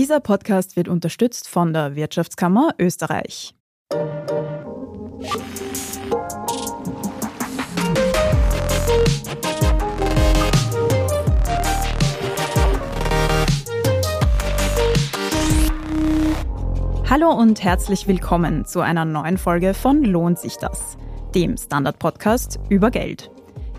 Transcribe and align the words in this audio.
Dieser 0.00 0.20
Podcast 0.20 0.76
wird 0.76 0.88
unterstützt 0.88 1.46
von 1.46 1.74
der 1.74 1.94
Wirtschaftskammer 1.94 2.70
Österreich. 2.78 3.54
Hallo 17.10 17.32
und 17.32 17.62
herzlich 17.62 18.08
willkommen 18.08 18.64
zu 18.64 18.80
einer 18.80 19.04
neuen 19.04 19.36
Folge 19.36 19.74
von 19.74 20.02
Lohnt 20.02 20.38
sich 20.38 20.56
das, 20.56 20.96
dem 21.34 21.58
Standard-Podcast 21.58 22.58
über 22.70 22.90
Geld. 22.90 23.30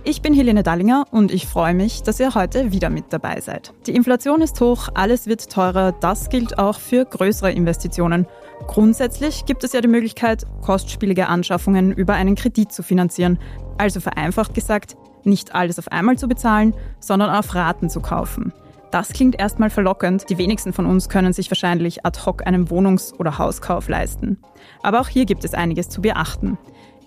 Ich 0.04 0.24
bin 0.24 0.34
Helene 0.34 0.64
Dallinger 0.64 1.06
und 1.12 1.32
ich 1.32 1.46
freue 1.46 1.76
mich, 1.76 2.02
dass 2.02 2.20
ihr 2.20 2.34
heute 2.34 2.72
wieder 2.72 2.90
mit 2.90 3.14
dabei 3.14 3.40
seid. 3.40 3.72
Die 3.86 3.94
Inflation 3.94 4.42
ist 4.42 4.60
hoch, 4.60 4.90
alles 4.96 5.28
wird 5.28 5.52
teurer, 5.52 5.92
das 5.92 6.30
gilt 6.30 6.58
auch 6.58 6.80
für 6.80 7.06
größere 7.06 7.52
Investitionen. 7.52 8.26
Grundsätzlich 8.66 9.46
gibt 9.46 9.64
es 9.64 9.74
ja 9.74 9.82
die 9.82 9.88
Möglichkeit, 9.88 10.48
kostspielige 10.62 11.28
Anschaffungen 11.28 11.92
über 11.92 12.16
einen 12.16 12.34
Kredit 12.34 12.72
zu 12.72 12.82
finanzieren. 12.82 13.38
Also 13.78 14.00
vereinfacht 14.00 14.56
gesagt, 14.56 14.98
nicht 15.24 15.54
alles 15.54 15.78
auf 15.78 15.92
einmal 15.92 16.18
zu 16.18 16.28
bezahlen, 16.28 16.74
sondern 17.00 17.30
auf 17.30 17.54
Raten 17.54 17.88
zu 17.88 18.02
kaufen. 18.02 18.54
Das 18.90 19.10
klingt 19.10 19.40
erstmal 19.40 19.70
verlockend. 19.70 20.30
Die 20.30 20.38
wenigsten 20.40 20.74
von 20.74 20.88
uns 20.88 21.10
können 21.10 21.32
sich 21.32 21.50
wahrscheinlich 21.52 22.06
ad 22.06 22.20
hoc 22.26 22.46
einen 22.46 22.70
Wohnungs- 22.70 23.14
oder 23.20 23.38
Hauskauf 23.38 23.88
leisten. 23.88 24.40
Aber 24.82 25.00
auch 25.00 25.08
hier 25.08 25.26
gibt 25.26 25.46
es 25.46 25.54
einiges 25.54 25.90
zu 25.90 26.02
beachten. 26.02 26.58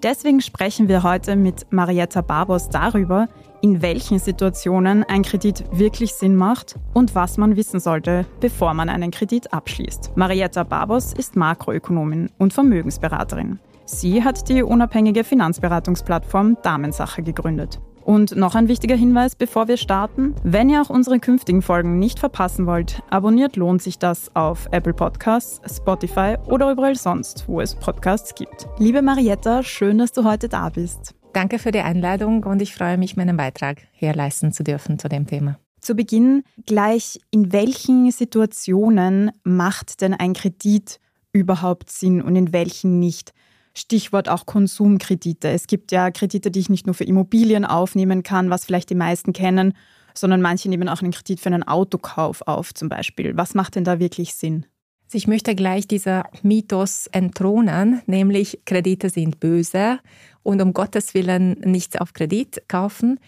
Deswegen 0.04 0.42
sprechen 0.42 0.86
wir 0.86 1.02
heute 1.02 1.34
mit 1.34 1.72
Marietta 1.72 2.20
Barbos 2.20 2.68
darüber, 2.68 3.26
in 3.62 3.80
welchen 3.80 4.18
Situationen 4.18 5.02
ein 5.02 5.22
Kredit 5.22 5.64
wirklich 5.72 6.12
Sinn 6.12 6.36
macht 6.36 6.74
und 6.92 7.14
was 7.14 7.38
man 7.38 7.56
wissen 7.56 7.80
sollte, 7.80 8.26
bevor 8.38 8.74
man 8.74 8.90
einen 8.90 9.10
Kredit 9.10 9.54
abschließt. 9.54 10.14
Marietta 10.14 10.62
Barbos 10.62 11.14
ist 11.14 11.36
Makroökonomin 11.36 12.28
und 12.36 12.52
Vermögensberaterin. 12.52 13.58
Sie 13.86 14.22
hat 14.22 14.46
die 14.50 14.62
unabhängige 14.62 15.24
Finanzberatungsplattform 15.24 16.58
Damensache 16.62 17.22
gegründet. 17.22 17.80
Und 18.04 18.36
noch 18.36 18.54
ein 18.54 18.68
wichtiger 18.68 18.96
Hinweis, 18.96 19.34
bevor 19.34 19.66
wir 19.66 19.78
starten. 19.78 20.34
Wenn 20.42 20.68
ihr 20.68 20.82
auch 20.82 20.90
unsere 20.90 21.18
künftigen 21.18 21.62
Folgen 21.62 21.98
nicht 21.98 22.18
verpassen 22.18 22.66
wollt, 22.66 23.02
abonniert 23.08 23.56
lohnt 23.56 23.82
sich 23.82 23.98
das 23.98 24.30
auf 24.36 24.68
Apple 24.72 24.92
Podcasts, 24.92 25.60
Spotify 25.74 26.36
oder 26.44 26.70
überall 26.70 26.96
sonst, 26.96 27.48
wo 27.48 27.62
es 27.62 27.74
Podcasts 27.74 28.34
gibt. 28.34 28.66
Liebe 28.78 29.00
Marietta, 29.00 29.62
schön, 29.62 29.96
dass 29.96 30.12
du 30.12 30.24
heute 30.24 30.50
da 30.50 30.68
bist. 30.68 31.14
Danke 31.32 31.58
für 31.58 31.72
die 31.72 31.80
Einladung 31.80 32.44
und 32.44 32.60
ich 32.60 32.74
freue 32.74 32.98
mich, 32.98 33.16
meinen 33.16 33.38
Beitrag 33.38 33.78
hier 33.92 34.14
leisten 34.14 34.52
zu 34.52 34.62
dürfen 34.64 34.98
zu 34.98 35.08
dem 35.08 35.26
Thema. 35.26 35.58
Zu 35.80 35.94
Beginn 35.94 36.44
gleich, 36.66 37.20
in 37.30 37.52
welchen 37.52 38.10
Situationen 38.10 39.32
macht 39.44 40.02
denn 40.02 40.12
ein 40.12 40.34
Kredit 40.34 41.00
überhaupt 41.32 41.90
Sinn 41.90 42.20
und 42.20 42.36
in 42.36 42.52
welchen 42.52 42.98
nicht? 43.00 43.32
Stichwort 43.76 44.28
auch 44.28 44.46
Konsumkredite. 44.46 45.48
Es 45.48 45.66
gibt 45.66 45.92
ja 45.92 46.10
Kredite, 46.10 46.50
die 46.50 46.60
ich 46.60 46.70
nicht 46.70 46.86
nur 46.86 46.94
für 46.94 47.04
Immobilien 47.04 47.64
aufnehmen 47.64 48.22
kann, 48.22 48.50
was 48.50 48.64
vielleicht 48.64 48.90
die 48.90 48.94
meisten 48.94 49.32
kennen, 49.32 49.74
sondern 50.14 50.40
manche 50.40 50.68
nehmen 50.68 50.88
auch 50.88 51.02
einen 51.02 51.12
Kredit 51.12 51.40
für 51.40 51.48
einen 51.48 51.64
Autokauf 51.64 52.42
auf 52.42 52.72
zum 52.72 52.88
Beispiel. 52.88 53.36
Was 53.36 53.54
macht 53.54 53.74
denn 53.74 53.84
da 53.84 53.98
wirklich 53.98 54.34
Sinn? 54.34 54.66
Also 55.06 55.18
ich 55.18 55.26
möchte 55.26 55.54
gleich 55.54 55.86
dieser 55.86 56.24
Mythos 56.42 57.08
entthronen, 57.08 58.00
nämlich 58.06 58.60
Kredite 58.64 59.10
sind 59.10 59.40
böse 59.40 59.98
und 60.42 60.62
um 60.62 60.72
Gottes 60.72 61.14
Willen 61.14 61.52
nichts 61.60 61.96
auf 61.96 62.12
Kredit 62.12 62.68
kaufen. 62.68 63.18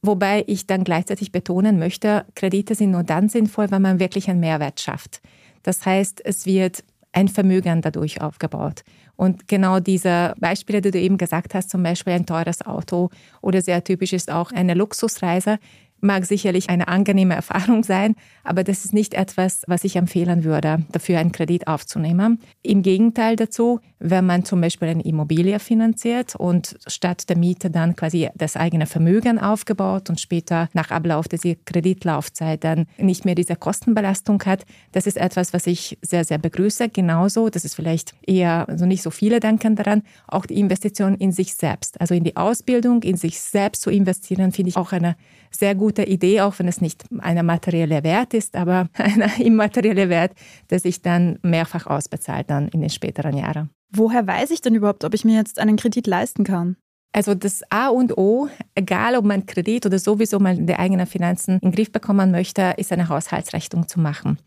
Wobei 0.00 0.44
ich 0.46 0.66
dann 0.66 0.84
gleichzeitig 0.84 1.32
betonen 1.32 1.78
möchte, 1.78 2.24
Kredite 2.34 2.74
sind 2.74 2.92
nur 2.92 3.02
dann 3.02 3.28
sinnvoll, 3.28 3.70
wenn 3.70 3.82
man 3.82 3.98
wirklich 3.98 4.30
einen 4.30 4.40
Mehrwert 4.40 4.80
schafft. 4.80 5.20
Das 5.64 5.84
heißt, 5.84 6.24
es 6.24 6.46
wird 6.46 6.84
ein 7.12 7.28
Vermögen 7.28 7.82
dadurch 7.82 8.20
aufgebaut. 8.20 8.82
Und 9.16 9.48
genau 9.48 9.80
diese 9.80 10.34
Beispiele, 10.38 10.80
die 10.80 10.90
du 10.90 11.00
eben 11.00 11.18
gesagt 11.18 11.54
hast, 11.54 11.70
zum 11.70 11.82
Beispiel 11.82 12.12
ein 12.12 12.26
teures 12.26 12.64
Auto 12.64 13.10
oder 13.40 13.62
sehr 13.62 13.82
typisch 13.82 14.12
ist 14.12 14.30
auch 14.30 14.52
eine 14.52 14.74
Luxusreise, 14.74 15.58
mag 16.00 16.24
sicherlich 16.26 16.70
eine 16.70 16.88
angenehme 16.88 17.34
Erfahrung 17.34 17.82
sein, 17.82 18.14
aber 18.44 18.64
das 18.64 18.84
ist 18.84 18.92
nicht 18.92 19.14
etwas, 19.14 19.62
was 19.66 19.84
ich 19.84 19.96
empfehlen 19.96 20.44
würde, 20.44 20.82
dafür 20.92 21.18
einen 21.18 21.32
Kredit 21.32 21.66
aufzunehmen. 21.66 22.40
Im 22.62 22.82
Gegenteil 22.82 23.36
dazu, 23.36 23.80
wenn 23.98 24.26
man 24.26 24.44
zum 24.44 24.60
Beispiel 24.60 24.88
eine 24.88 25.04
Immobilie 25.04 25.58
finanziert 25.58 26.36
und 26.36 26.78
statt 26.86 27.28
der 27.28 27.36
Miete 27.36 27.70
dann 27.70 27.96
quasi 27.96 28.28
das 28.36 28.56
eigene 28.56 28.86
Vermögen 28.86 29.38
aufgebaut 29.38 30.08
und 30.08 30.20
später 30.20 30.68
nach 30.72 30.90
Ablauf 30.90 31.28
dieser 31.28 31.56
Kreditlaufzeit 31.64 32.62
dann 32.64 32.86
nicht 32.98 33.24
mehr 33.24 33.34
diese 33.34 33.56
Kostenbelastung 33.56 34.42
hat, 34.44 34.64
das 34.92 35.06
ist 35.06 35.16
etwas, 35.16 35.52
was 35.52 35.66
ich 35.66 35.98
sehr, 36.02 36.24
sehr 36.24 36.38
begrüße. 36.38 36.88
Genauso, 36.88 37.48
das 37.48 37.64
ist 37.64 37.74
vielleicht 37.74 38.14
eher, 38.26 38.68
also 38.68 38.86
nicht 38.86 39.02
so 39.02 39.10
viele 39.10 39.40
denken 39.40 39.76
daran, 39.76 40.02
auch 40.26 40.46
die 40.46 40.58
Investition 40.58 41.14
in 41.16 41.32
sich 41.32 41.54
selbst, 41.54 42.00
also 42.00 42.14
in 42.14 42.24
die 42.24 42.36
Ausbildung, 42.36 43.02
in 43.02 43.16
sich 43.16 43.40
selbst 43.40 43.82
zu 43.82 43.90
investieren, 43.90 44.52
finde 44.52 44.70
ich 44.70 44.76
auch 44.76 44.92
eine 44.92 45.16
sehr 45.50 45.74
gute 45.74 45.87
Idee, 45.96 46.40
auch 46.40 46.58
wenn 46.58 46.68
es 46.68 46.80
nicht 46.80 47.04
eine 47.18 47.42
materielle 47.42 48.02
Wert 48.02 48.34
ist, 48.34 48.56
aber 48.56 48.88
ein 48.94 49.22
immaterieller 49.38 50.08
Wert, 50.08 50.32
der 50.70 50.80
sich 50.80 51.02
dann 51.02 51.38
mehrfach 51.42 51.86
ausbezahlt 51.86 52.50
dann 52.50 52.68
in 52.68 52.80
den 52.80 52.90
späteren 52.90 53.36
Jahren. 53.36 53.70
Woher 53.90 54.26
weiß 54.26 54.50
ich 54.50 54.60
denn 54.60 54.74
überhaupt, 54.74 55.04
ob 55.04 55.14
ich 55.14 55.24
mir 55.24 55.36
jetzt 55.36 55.58
einen 55.58 55.76
Kredit 55.76 56.06
leisten 56.06 56.44
kann? 56.44 56.76
Also 57.12 57.34
das 57.34 57.62
A 57.70 57.88
und 57.88 58.18
O, 58.18 58.48
egal 58.74 59.16
ob 59.16 59.24
man 59.24 59.46
Kredit 59.46 59.86
oder 59.86 59.98
sowieso 59.98 60.38
mal 60.38 60.56
die 60.56 60.74
eigenen 60.74 61.06
Finanzen 61.06 61.54
in 61.54 61.70
den 61.70 61.72
Griff 61.72 61.90
bekommen 61.90 62.30
möchte, 62.30 62.74
ist 62.76 62.92
eine 62.92 63.08
Haushaltsrechnung 63.08 63.88
zu 63.88 63.98
machen. 63.98 64.38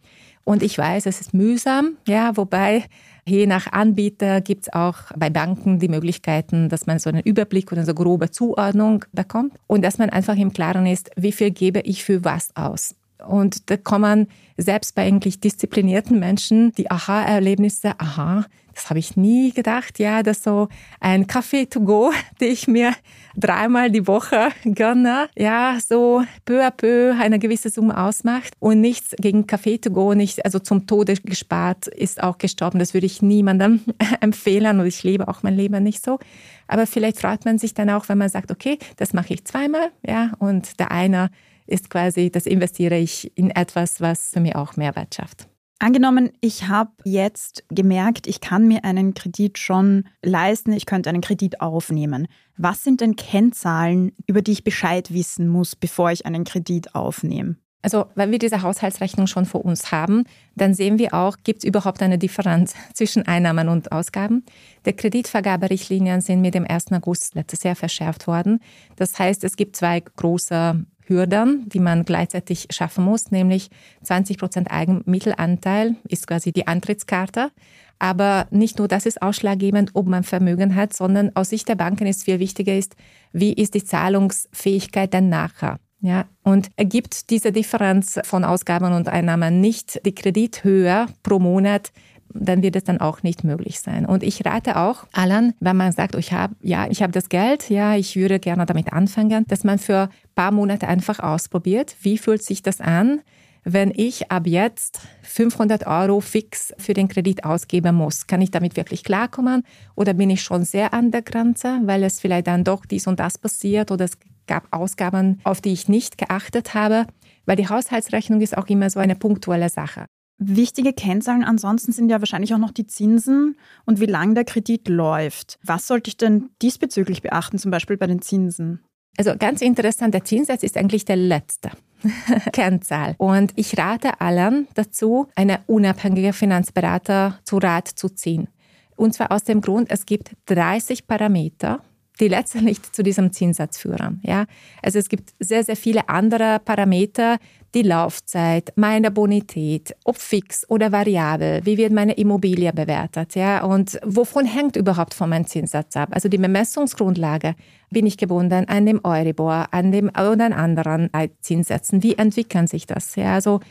Und 0.43 0.63
ich 0.63 0.77
weiß, 0.77 1.05
es 1.05 1.21
ist 1.21 1.33
mühsam, 1.33 1.97
ja, 2.07 2.35
wobei 2.37 2.85
je 3.25 3.45
nach 3.47 3.71
Anbieter 3.71 4.41
gibt 4.41 4.63
es 4.63 4.73
auch 4.73 4.95
bei 5.15 5.29
Banken 5.29 5.79
die 5.79 5.87
Möglichkeiten, 5.87 6.69
dass 6.69 6.85
man 6.85 6.99
so 6.99 7.09
einen 7.09 7.21
Überblick 7.21 7.71
oder 7.71 7.85
so 7.85 7.93
grobe 7.93 8.31
Zuordnung 8.31 9.05
bekommt 9.11 9.53
und 9.67 9.83
dass 9.83 9.97
man 9.97 10.09
einfach 10.09 10.35
im 10.37 10.53
Klaren 10.53 10.85
ist, 10.85 11.11
wie 11.15 11.31
viel 11.31 11.51
gebe 11.51 11.81
ich 11.81 12.03
für 12.03 12.23
was 12.23 12.55
aus. 12.55 12.95
Und 13.27 13.69
da 13.69 13.77
kommen 13.77 14.27
selbst 14.57 14.95
bei 14.95 15.03
eigentlich 15.03 15.39
disziplinierten 15.39 16.19
Menschen 16.19 16.71
die 16.73 16.89
Aha-Erlebnisse, 16.89 17.93
aha, 17.97 18.45
das 18.73 18.89
habe 18.89 18.99
ich 18.99 19.17
nie 19.17 19.51
gedacht, 19.51 19.99
ja, 19.99 20.23
dass 20.23 20.43
so 20.43 20.69
ein 20.99 21.27
Kaffee 21.27 21.65
to 21.65 21.81
go, 21.81 22.11
den 22.41 22.51
ich 22.51 22.67
mir 22.67 22.93
dreimal 23.35 23.91
die 23.91 24.07
Woche 24.07 24.49
gönne, 24.63 25.29
ja, 25.37 25.77
so 25.85 26.23
peu 26.45 26.65
à 26.65 26.71
peu 26.71 27.13
eine 27.19 27.39
gewisse 27.39 27.69
Summe 27.69 27.97
ausmacht 27.97 28.53
und 28.59 28.81
nichts 28.81 29.15
gegen 29.19 29.47
Kaffee 29.47 29.77
to 29.77 29.91
go, 29.91 30.13
nicht, 30.13 30.45
also 30.45 30.59
zum 30.59 30.87
Tode 30.87 31.15
gespart, 31.15 31.87
ist 31.87 32.23
auch 32.23 32.37
gestorben. 32.37 32.79
Das 32.79 32.93
würde 32.93 33.05
ich 33.05 33.21
niemandem 33.21 33.81
empfehlen 34.21 34.79
und 34.79 34.85
ich 34.85 35.03
lebe 35.03 35.27
auch 35.27 35.43
mein 35.43 35.55
Leben 35.55 35.83
nicht 35.83 36.03
so. 36.03 36.19
Aber 36.67 36.87
vielleicht 36.87 37.19
freut 37.19 37.45
man 37.45 37.57
sich 37.57 37.73
dann 37.73 37.89
auch, 37.89 38.07
wenn 38.09 38.17
man 38.17 38.29
sagt, 38.29 38.51
okay, 38.51 38.79
das 38.97 39.13
mache 39.13 39.33
ich 39.33 39.45
zweimal, 39.45 39.91
ja, 40.05 40.31
und 40.39 40.79
der 40.79 40.91
eine 40.91 41.29
ist 41.71 41.89
quasi, 41.89 42.29
das 42.29 42.45
investiere 42.45 42.97
ich 42.97 43.35
in 43.35 43.49
etwas, 43.49 44.01
was 44.01 44.29
für 44.29 44.39
mich 44.39 44.55
auch 44.55 44.75
Mehrwert 44.77 45.15
schafft. 45.15 45.47
Angenommen, 45.79 46.29
ich 46.41 46.67
habe 46.67 46.91
jetzt 47.05 47.63
gemerkt, 47.69 48.27
ich 48.27 48.39
kann 48.39 48.67
mir 48.67 48.83
einen 48.85 49.15
Kredit 49.15 49.57
schon 49.57 50.03
leisten, 50.21 50.73
ich 50.73 50.85
könnte 50.85 51.09
einen 51.09 51.21
Kredit 51.21 51.59
aufnehmen. 51.59 52.27
Was 52.55 52.83
sind 52.83 53.01
denn 53.01 53.15
Kennzahlen, 53.15 54.11
über 54.27 54.43
die 54.43 54.51
ich 54.51 54.63
Bescheid 54.63 55.11
wissen 55.11 55.47
muss, 55.47 55.75
bevor 55.75 56.11
ich 56.11 56.27
einen 56.27 56.43
Kredit 56.43 56.93
aufnehme? 56.93 57.55
Also, 57.81 58.05
wenn 58.13 58.29
wir 58.29 58.37
diese 58.37 58.61
Haushaltsrechnung 58.61 59.25
schon 59.25 59.45
vor 59.45 59.65
uns 59.65 59.91
haben, 59.91 60.25
dann 60.55 60.75
sehen 60.75 60.99
wir 60.99 61.15
auch, 61.15 61.37
gibt 61.43 61.63
es 61.63 61.67
überhaupt 61.67 62.03
eine 62.03 62.19
Differenz 62.19 62.75
zwischen 62.93 63.25
Einnahmen 63.25 63.67
und 63.67 63.91
Ausgaben. 63.91 64.45
Die 64.85 64.93
Kreditvergaberichtlinien 64.93 66.21
sind 66.21 66.41
mit 66.41 66.53
dem 66.53 66.65
1. 66.69 66.91
August 66.91 67.33
letztes 67.33 67.63
Jahr 67.63 67.75
verschärft 67.75 68.27
worden. 68.27 68.59
Das 68.97 69.17
heißt, 69.17 69.43
es 69.43 69.55
gibt 69.55 69.75
zwei 69.75 69.99
große 69.99 70.85
Hürden, 71.05 71.67
die 71.69 71.79
man 71.79 72.05
gleichzeitig 72.05 72.67
schaffen 72.69 73.03
muss, 73.03 73.31
nämlich 73.31 73.69
20 74.03 74.37
Prozent 74.37 74.71
Eigenmittelanteil 74.71 75.95
ist 76.07 76.27
quasi 76.27 76.51
die 76.51 76.67
Antrittskarte. 76.67 77.51
Aber 77.99 78.47
nicht 78.49 78.79
nur 78.79 78.87
das 78.87 79.05
ist 79.05 79.21
ausschlaggebend, 79.21 79.91
ob 79.93 80.07
man 80.07 80.23
Vermögen 80.23 80.75
hat, 80.75 80.93
sondern 80.93 81.35
aus 81.35 81.49
Sicht 81.49 81.69
der 81.69 81.75
Banken 81.75 82.07
ist 82.07 82.23
viel 82.23 82.39
wichtiger 82.39 82.75
ist, 82.75 82.95
wie 83.31 83.53
ist 83.53 83.75
die 83.75 83.83
Zahlungsfähigkeit 83.83 85.13
dann 85.13 85.29
nachher. 85.29 85.79
Ja, 86.03 86.25
und 86.41 86.69
ergibt 86.77 87.29
diese 87.29 87.51
Differenz 87.51 88.19
von 88.23 88.43
Ausgaben 88.43 88.93
und 88.93 89.07
Einnahmen 89.07 89.61
nicht 89.61 90.03
die 90.03 90.15
Kredithöhe 90.15 91.05
pro 91.21 91.37
Monat, 91.37 91.91
dann 92.33 92.61
wird 92.61 92.75
es 92.75 92.83
dann 92.83 92.99
auch 92.99 93.23
nicht 93.23 93.43
möglich 93.43 93.79
sein. 93.79 94.05
Und 94.05 94.23
ich 94.23 94.45
rate 94.45 94.77
auch 94.77 95.05
allen, 95.13 95.53
wenn 95.59 95.77
man 95.77 95.91
sagt, 95.91 96.15
ich 96.15 96.33
habe 96.33 96.55
ja, 96.61 96.87
ich 96.89 97.01
habe 97.01 97.11
das 97.11 97.29
Geld, 97.29 97.69
ja, 97.69 97.95
ich 97.95 98.15
würde 98.15 98.39
gerne 98.39 98.65
damit 98.65 98.93
anfangen, 98.93 99.45
dass 99.47 99.63
man 99.63 99.79
für 99.79 100.03
ein 100.03 100.09
paar 100.35 100.51
Monate 100.51 100.87
einfach 100.87 101.19
ausprobiert, 101.19 101.95
wie 102.01 102.17
fühlt 102.17 102.43
sich 102.43 102.61
das 102.61 102.81
an, 102.81 103.21
wenn 103.63 103.91
ich 103.95 104.31
ab 104.31 104.47
jetzt 104.47 104.99
500 105.23 105.85
Euro 105.85 106.19
fix 106.19 106.73
für 106.77 106.93
den 106.93 107.07
Kredit 107.07 107.43
ausgeben 107.43 107.95
muss. 107.95 108.27
Kann 108.27 108.41
ich 108.41 108.51
damit 108.51 108.75
wirklich 108.75 109.03
klarkommen 109.03 109.63
oder 109.95 110.13
bin 110.13 110.29
ich 110.29 110.41
schon 110.41 110.63
sehr 110.63 110.93
an 110.93 111.11
der 111.11 111.21
Grenze, 111.21 111.79
weil 111.83 112.03
es 112.03 112.19
vielleicht 112.19 112.47
dann 112.47 112.63
doch 112.63 112.85
dies 112.85 113.07
und 113.07 113.19
das 113.19 113.37
passiert 113.37 113.91
oder 113.91 114.05
es 114.05 114.17
gab 114.47 114.67
Ausgaben, 114.71 115.39
auf 115.43 115.61
die 115.61 115.73
ich 115.73 115.87
nicht 115.87 116.17
geachtet 116.17 116.73
habe, 116.73 117.05
weil 117.45 117.55
die 117.55 117.69
Haushaltsrechnung 117.69 118.41
ist 118.41 118.57
auch 118.57 118.67
immer 118.67 118.89
so 118.89 118.99
eine 118.99 119.15
punktuelle 119.15 119.69
Sache. 119.69 120.05
Wichtige 120.43 120.91
Kennzahlen 120.91 121.43
ansonsten 121.43 121.91
sind 121.91 122.09
ja 122.09 122.19
wahrscheinlich 122.19 122.51
auch 122.55 122.57
noch 122.57 122.71
die 122.71 122.87
Zinsen 122.87 123.55
und 123.85 123.99
wie 123.99 124.07
lang 124.07 124.33
der 124.33 124.43
Kredit 124.43 124.87
läuft. 124.87 125.59
Was 125.63 125.85
sollte 125.85 126.07
ich 126.07 126.17
denn 126.17 126.49
diesbezüglich 126.63 127.21
beachten, 127.21 127.59
zum 127.59 127.69
Beispiel 127.69 127.95
bei 127.95 128.07
den 128.07 128.23
Zinsen? 128.23 128.81
Also 129.17 129.35
ganz 129.37 129.61
interessant, 129.61 130.15
der 130.15 130.23
Zinssatz 130.23 130.63
ist 130.63 130.77
eigentlich 130.77 131.05
der 131.05 131.17
letzte. 131.17 131.69
Kennzahl. 132.53 133.13
Und 133.19 133.53
ich 133.55 133.77
rate 133.77 134.19
allen 134.19 134.67
dazu, 134.73 135.27
eine 135.35 135.59
unabhängige 135.67 136.33
Finanzberater 136.33 137.37
zu 137.43 137.57
Rat 137.57 137.87
zu 137.87 138.09
ziehen. 138.09 138.47
Und 138.95 139.13
zwar 139.13 139.31
aus 139.31 139.43
dem 139.43 139.61
Grund, 139.61 139.91
es 139.91 140.07
gibt 140.07 140.31
30 140.47 141.05
Parameter, 141.05 141.83
die 142.19 142.27
letztendlich 142.27 142.81
zu 142.91 143.03
diesem 143.03 143.31
Zinssatz 143.31 143.77
führen. 143.77 144.19
Ja? 144.23 144.45
Also 144.81 144.99
es 144.99 145.09
gibt 145.09 145.33
sehr, 145.39 145.63
sehr 145.63 145.75
viele 145.75 146.09
andere 146.09 146.59
Parameter, 146.63 147.37
die 147.73 147.83
Laufzeit, 147.83 148.73
meine 148.75 149.11
Bonität, 149.11 149.95
ob 150.03 150.17
fix 150.17 150.69
oder 150.69 150.91
variabel, 150.91 151.61
wie 151.63 151.77
wird 151.77 151.93
meine 151.93 152.13
Immobilie 152.13 152.73
bewertet, 152.73 153.35
ja, 153.35 153.63
und 153.63 153.97
wovon 154.05 154.45
hängt 154.45 154.75
überhaupt 154.75 155.13
von 155.13 155.29
meinem 155.29 155.47
Zinssatz 155.47 155.95
ab? 155.95 156.09
Also 156.11 156.27
die 156.27 156.37
Bemessungsgrundlage, 156.37 157.55
bin 157.89 158.05
ich 158.05 158.17
gebunden 158.17 158.67
an 158.67 158.85
dem 158.85 159.01
Euribor, 159.03 159.67
an 159.71 159.91
dem 159.91 160.09
oder 160.09 160.45
an 160.45 160.53
anderen 160.53 161.09
Zinssätzen, 161.41 162.03
wie 162.03 162.15
entwickeln 162.15 162.67
sich 162.67 162.87
das, 162.87 163.15
ja, 163.15 163.35
also 163.35 163.61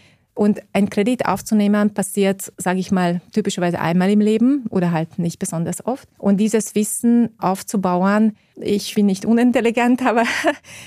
und 0.40 0.62
ein 0.72 0.88
Kredit 0.88 1.26
aufzunehmen 1.26 1.92
passiert, 1.92 2.50
sage 2.56 2.78
ich 2.78 2.90
mal, 2.90 3.20
typischerweise 3.30 3.78
einmal 3.78 4.08
im 4.08 4.22
Leben 4.22 4.64
oder 4.70 4.90
halt 4.90 5.18
nicht 5.18 5.38
besonders 5.38 5.84
oft. 5.84 6.08
Und 6.16 6.38
dieses 6.38 6.74
Wissen 6.74 7.28
aufzubauen, 7.36 8.34
ich 8.56 8.94
bin 8.94 9.04
nicht 9.04 9.26
unintelligent, 9.26 10.02
aber 10.06 10.22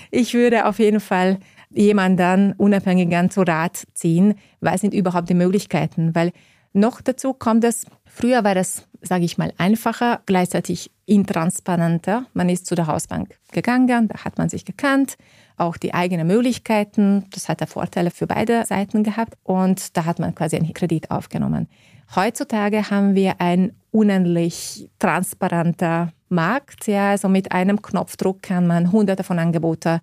ich 0.09 0.33
würde 0.33 0.65
auf 0.65 0.79
jeden 0.79 0.99
Fall 0.99 1.37
jemanden 1.69 2.53
unabhängigen 2.57 3.29
zu 3.29 3.41
Rat 3.41 3.83
ziehen, 3.93 4.33
was 4.59 4.81
sind 4.81 4.95
überhaupt 4.95 5.29
die 5.29 5.35
Möglichkeiten, 5.35 6.15
weil 6.15 6.31
noch 6.73 7.01
dazu 7.01 7.35
kommt 7.35 7.63
es, 7.63 7.85
früher 8.05 8.43
war 8.43 8.55
das, 8.55 8.87
sage 9.03 9.25
ich 9.25 9.37
mal, 9.37 9.53
einfacher, 9.59 10.21
gleichzeitig 10.25 10.89
intransparenter. 11.05 12.25
Man 12.33 12.49
ist 12.49 12.65
zu 12.65 12.73
der 12.73 12.87
Hausbank 12.87 13.37
gegangen, 13.51 14.07
da 14.07 14.25
hat 14.25 14.39
man 14.39 14.49
sich 14.49 14.65
gekannt, 14.65 15.15
auch 15.57 15.77
die 15.77 15.93
eigenen 15.93 16.27
Möglichkeiten, 16.27 17.25
das 17.31 17.49
hat 17.49 17.61
Vorteile 17.67 18.11
für 18.11 18.27
beide 18.27 18.65
Seiten 18.65 19.03
gehabt. 19.03 19.35
Und 19.43 19.95
da 19.95 20.05
hat 20.05 20.19
man 20.19 20.35
quasi 20.35 20.55
einen 20.55 20.73
Kredit 20.73 21.11
aufgenommen. 21.11 21.67
Heutzutage 22.15 22.89
haben 22.89 23.15
wir 23.15 23.39
einen 23.41 23.73
unendlich 23.91 24.89
transparenter 24.99 26.11
Markt, 26.29 26.87
ja, 26.87 27.11
also 27.11 27.29
mit 27.29 27.51
einem 27.51 27.81
Knopfdruck 27.81 28.41
kann 28.41 28.65
man 28.65 28.91
hunderte 28.91 29.23
von 29.23 29.39
Angeboten 29.39 29.99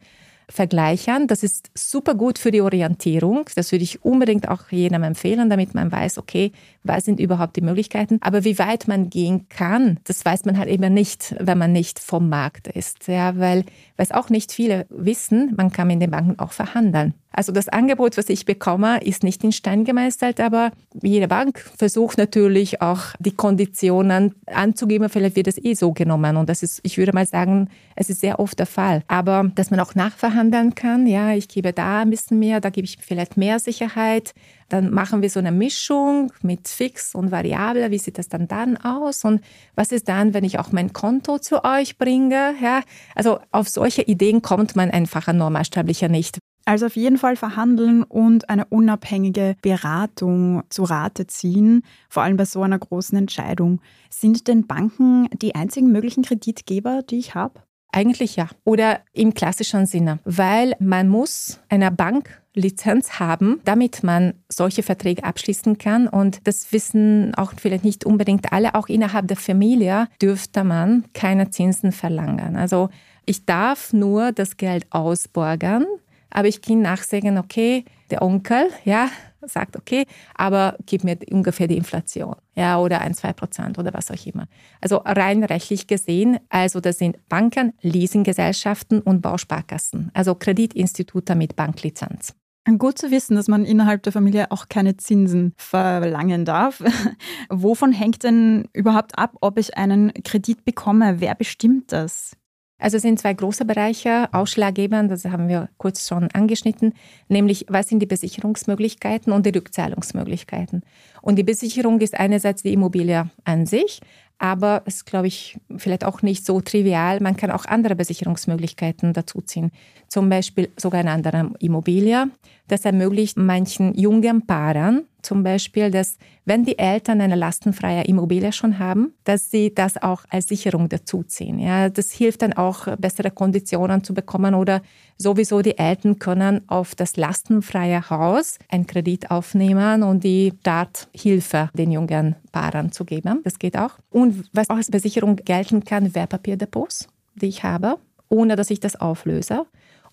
vergleichen. 0.50 1.26
Das 1.26 1.42
ist 1.42 1.70
super 1.74 2.14
gut 2.14 2.38
für 2.38 2.50
die 2.50 2.60
Orientierung. 2.60 3.48
Das 3.54 3.72
würde 3.72 3.84
ich 3.84 4.04
unbedingt 4.04 4.48
auch 4.48 4.70
jedem 4.70 5.02
empfehlen, 5.02 5.48
damit 5.48 5.74
man 5.74 5.90
weiß, 5.90 6.18
okay, 6.18 6.52
was 6.82 7.04
sind 7.04 7.20
überhaupt 7.20 7.56
die 7.56 7.60
Möglichkeiten. 7.60 8.18
Aber 8.20 8.44
wie 8.44 8.58
weit 8.58 8.88
man 8.88 9.10
gehen 9.10 9.48
kann, 9.48 9.98
das 10.04 10.24
weiß 10.24 10.44
man 10.44 10.58
halt 10.58 10.68
eben 10.68 10.92
nicht, 10.92 11.34
wenn 11.38 11.58
man 11.58 11.72
nicht 11.72 11.98
vom 11.98 12.28
Markt 12.28 12.68
ist. 12.68 13.06
Ja, 13.08 13.38
weil, 13.38 13.64
was 13.96 14.10
auch 14.10 14.28
nicht 14.28 14.52
viele 14.52 14.86
wissen, 14.90 15.54
man 15.56 15.70
kann 15.70 15.90
in 15.90 16.00
den 16.00 16.10
Banken 16.10 16.38
auch 16.38 16.52
verhandeln. 16.52 17.14
Also 17.32 17.52
das 17.52 17.68
Angebot, 17.68 18.16
was 18.18 18.28
ich 18.28 18.44
bekomme, 18.44 19.02
ist 19.04 19.22
nicht 19.22 19.44
in 19.44 19.52
Stein 19.52 19.84
gemeißelt, 19.84 20.40
aber 20.40 20.72
jede 21.00 21.28
Bank 21.28 21.64
versucht 21.78 22.18
natürlich 22.18 22.82
auch 22.82 23.14
die 23.20 23.30
Konditionen 23.30 24.34
anzugeben. 24.46 25.08
Vielleicht 25.08 25.36
wird 25.36 25.46
es 25.46 25.62
eh 25.62 25.74
so 25.74 25.92
genommen 25.92 26.36
und 26.36 26.48
das 26.48 26.64
ist, 26.64 26.80
ich 26.82 26.98
würde 26.98 27.12
mal 27.12 27.26
sagen, 27.26 27.68
es 27.94 28.10
ist 28.10 28.20
sehr 28.20 28.40
oft 28.40 28.58
der 28.58 28.66
Fall. 28.66 29.02
Aber 29.06 29.50
dass 29.54 29.70
man 29.70 29.78
auch 29.78 29.94
nachverhandeln 29.94 30.74
kann, 30.74 31.06
ja, 31.06 31.32
ich 31.32 31.48
gebe 31.48 31.72
da 31.72 32.00
ein 32.00 32.10
bisschen 32.10 32.40
mehr, 32.40 32.60
da 32.60 32.70
gebe 32.70 32.84
ich 32.84 32.98
vielleicht 33.00 33.36
mehr 33.36 33.60
Sicherheit. 33.60 34.34
Dann 34.68 34.90
machen 34.90 35.22
wir 35.22 35.30
so 35.30 35.40
eine 35.40 35.52
Mischung 35.52 36.32
mit 36.42 36.68
Fix 36.68 37.14
und 37.14 37.30
Variable. 37.30 37.90
Wie 37.90 37.98
sieht 37.98 38.18
das 38.18 38.28
dann 38.28 38.48
dann 38.48 38.76
aus? 38.76 39.24
Und 39.24 39.40
was 39.74 39.92
ist 39.92 40.08
dann, 40.08 40.34
wenn 40.34 40.44
ich 40.44 40.58
auch 40.58 40.72
mein 40.72 40.92
Konto 40.92 41.38
zu 41.38 41.64
euch 41.64 41.98
bringe? 41.98 42.54
Ja, 42.62 42.82
also 43.14 43.40
auf 43.50 43.68
solche 43.68 44.02
Ideen 44.02 44.42
kommt 44.42 44.76
man 44.76 44.90
einfach 44.90 45.28
ein 45.28 45.38
Normalsterblicher 45.38 46.08
nicht. 46.08 46.38
Also 46.64 46.86
auf 46.86 46.96
jeden 46.96 47.18
Fall 47.18 47.36
verhandeln 47.36 48.02
und 48.02 48.48
eine 48.48 48.66
unabhängige 48.66 49.56
Beratung 49.62 50.62
zu 50.68 50.84
Rate 50.84 51.26
ziehen, 51.26 51.82
vor 52.08 52.22
allem 52.22 52.36
bei 52.36 52.44
so 52.44 52.62
einer 52.62 52.78
großen 52.78 53.16
Entscheidung. 53.16 53.80
Sind 54.10 54.46
denn 54.48 54.66
Banken 54.66 55.28
die 55.40 55.54
einzigen 55.54 55.90
möglichen 55.90 56.22
Kreditgeber, 56.22 57.02
die 57.02 57.18
ich 57.18 57.34
habe? 57.34 57.60
Eigentlich 57.92 58.36
ja. 58.36 58.48
Oder 58.64 59.00
im 59.12 59.34
klassischen 59.34 59.86
Sinne, 59.86 60.20
weil 60.24 60.74
man 60.78 61.08
muss 61.08 61.58
eine 61.68 61.90
Banklizenz 61.90 63.18
haben, 63.18 63.60
damit 63.64 64.04
man 64.04 64.34
solche 64.48 64.84
Verträge 64.84 65.24
abschließen 65.24 65.76
kann. 65.78 66.06
Und 66.06 66.46
das 66.46 66.72
wissen 66.72 67.34
auch 67.34 67.52
vielleicht 67.56 67.84
nicht 67.84 68.04
unbedingt 68.04 68.52
alle. 68.52 68.76
Auch 68.76 68.88
innerhalb 68.88 69.26
der 69.26 69.36
Familie 69.36 70.06
dürfte 70.22 70.62
man 70.62 71.04
keine 71.14 71.50
Zinsen 71.50 71.90
verlangen. 71.90 72.54
Also 72.54 72.90
ich 73.26 73.44
darf 73.44 73.92
nur 73.92 74.32
das 74.32 74.56
Geld 74.56 74.86
ausborgen, 74.90 75.84
aber 76.30 76.48
ich 76.48 76.62
kann 76.62 76.82
nachsagen, 76.82 77.38
okay, 77.38 77.84
der 78.10 78.22
Onkel, 78.22 78.70
ja, 78.84 79.08
sagt, 79.42 79.76
okay, 79.76 80.06
aber 80.34 80.76
gib 80.86 81.04
mir 81.04 81.18
ungefähr 81.30 81.66
die 81.66 81.76
Inflation, 81.76 82.36
ja, 82.54 82.78
oder 82.78 83.00
ein, 83.00 83.14
zwei 83.14 83.32
Prozent 83.32 83.78
oder 83.78 83.92
was 83.94 84.10
auch 84.10 84.26
immer. 84.26 84.46
Also 84.80 84.96
rein 85.04 85.44
rechtlich 85.44 85.86
gesehen, 85.86 86.38
also 86.48 86.80
das 86.80 86.98
sind 86.98 87.16
Banken, 87.28 87.72
Leasinggesellschaften 87.80 89.00
und 89.00 89.22
Bausparkassen, 89.22 90.10
also 90.14 90.34
Kreditinstitute 90.34 91.34
mit 91.34 91.56
Banklizenz. 91.56 92.34
Gut 92.78 92.98
zu 92.98 93.10
wissen, 93.10 93.36
dass 93.36 93.48
man 93.48 93.64
innerhalb 93.64 94.02
der 94.02 94.12
Familie 94.12 94.50
auch 94.52 94.68
keine 94.68 94.96
Zinsen 94.96 95.54
verlangen 95.56 96.44
darf. 96.44 96.82
Wovon 97.48 97.90
hängt 97.90 98.22
denn 98.22 98.68
überhaupt 98.72 99.18
ab, 99.18 99.36
ob 99.40 99.58
ich 99.58 99.76
einen 99.76 100.12
Kredit 100.22 100.64
bekomme? 100.64 101.20
Wer 101.20 101.34
bestimmt 101.34 101.90
das? 101.90 102.36
Also 102.80 102.96
es 102.96 103.02
sind 103.02 103.20
zwei 103.20 103.34
große 103.34 103.64
Bereiche 103.64 104.28
ausschlaggebend, 104.32 105.10
das 105.10 105.24
haben 105.26 105.48
wir 105.48 105.68
kurz 105.76 106.08
schon 106.08 106.28
angeschnitten, 106.32 106.94
nämlich 107.28 107.66
was 107.68 107.88
sind 107.88 108.00
die 108.00 108.06
Besicherungsmöglichkeiten 108.06 109.32
und 109.32 109.44
die 109.44 109.50
Rückzahlungsmöglichkeiten. 109.50 110.82
Und 111.20 111.36
die 111.36 111.42
Besicherung 111.42 112.00
ist 112.00 112.18
einerseits 112.18 112.62
die 112.62 112.72
Immobilie 112.72 113.30
an 113.44 113.66
sich, 113.66 114.00
aber 114.38 114.82
es 114.86 114.96
ist, 114.96 115.06
glaube 115.06 115.26
ich, 115.26 115.58
vielleicht 115.76 116.02
auch 116.02 116.22
nicht 116.22 116.46
so 116.46 116.62
trivial. 116.62 117.20
Man 117.20 117.36
kann 117.36 117.50
auch 117.50 117.66
andere 117.66 117.94
Besicherungsmöglichkeiten 117.94 119.12
dazuziehen. 119.12 119.70
Zum 120.08 120.30
Beispiel 120.30 120.70
sogar 120.78 121.00
eine 121.00 121.10
andere 121.10 121.50
Immobilie. 121.58 122.30
Das 122.66 122.86
ermöglicht 122.86 123.36
manchen 123.36 123.94
jungen 123.94 124.46
Paaren 124.46 125.04
zum 125.22 125.42
Beispiel, 125.42 125.90
dass 125.90 126.18
wenn 126.44 126.64
die 126.64 126.78
Eltern 126.78 127.20
eine 127.20 127.36
lastenfreie 127.36 128.04
Immobilie 128.04 128.52
schon 128.52 128.78
haben, 128.78 129.14
dass 129.24 129.50
sie 129.50 129.74
das 129.74 130.00
auch 130.02 130.24
als 130.30 130.48
Sicherung 130.48 130.88
dazuziehen. 130.88 131.58
Ja, 131.58 131.88
das 131.88 132.10
hilft 132.10 132.42
dann 132.42 132.52
auch, 132.52 132.96
bessere 132.96 133.30
Konditionen 133.30 134.02
zu 134.02 134.14
bekommen 134.14 134.54
oder 134.54 134.82
sowieso 135.16 135.62
die 135.62 135.78
Eltern 135.78 136.18
können 136.18 136.68
auf 136.68 136.94
das 136.94 137.16
lastenfreie 137.16 138.08
Haus 138.10 138.58
einen 138.68 138.86
Kredit 138.86 139.30
aufnehmen 139.30 140.02
und 140.02 140.24
die 140.24 140.52
Starthilfe 140.60 141.70
den 141.74 141.92
jungen 141.92 142.36
Paaren 142.52 142.92
zu 142.92 143.04
geben. 143.04 143.40
Das 143.44 143.58
geht 143.58 143.76
auch. 143.76 143.92
Und 144.10 144.48
was 144.52 144.70
auch 144.70 144.76
als 144.76 144.90
Besicherung 144.90 145.36
gelten 145.36 145.84
kann, 145.84 146.14
Wertpapierdepots, 146.14 147.08
die 147.34 147.46
ich 147.46 147.62
habe, 147.62 147.98
ohne 148.28 148.56
dass 148.56 148.70
ich 148.70 148.80
das 148.80 148.96
auflöse. 148.96 149.66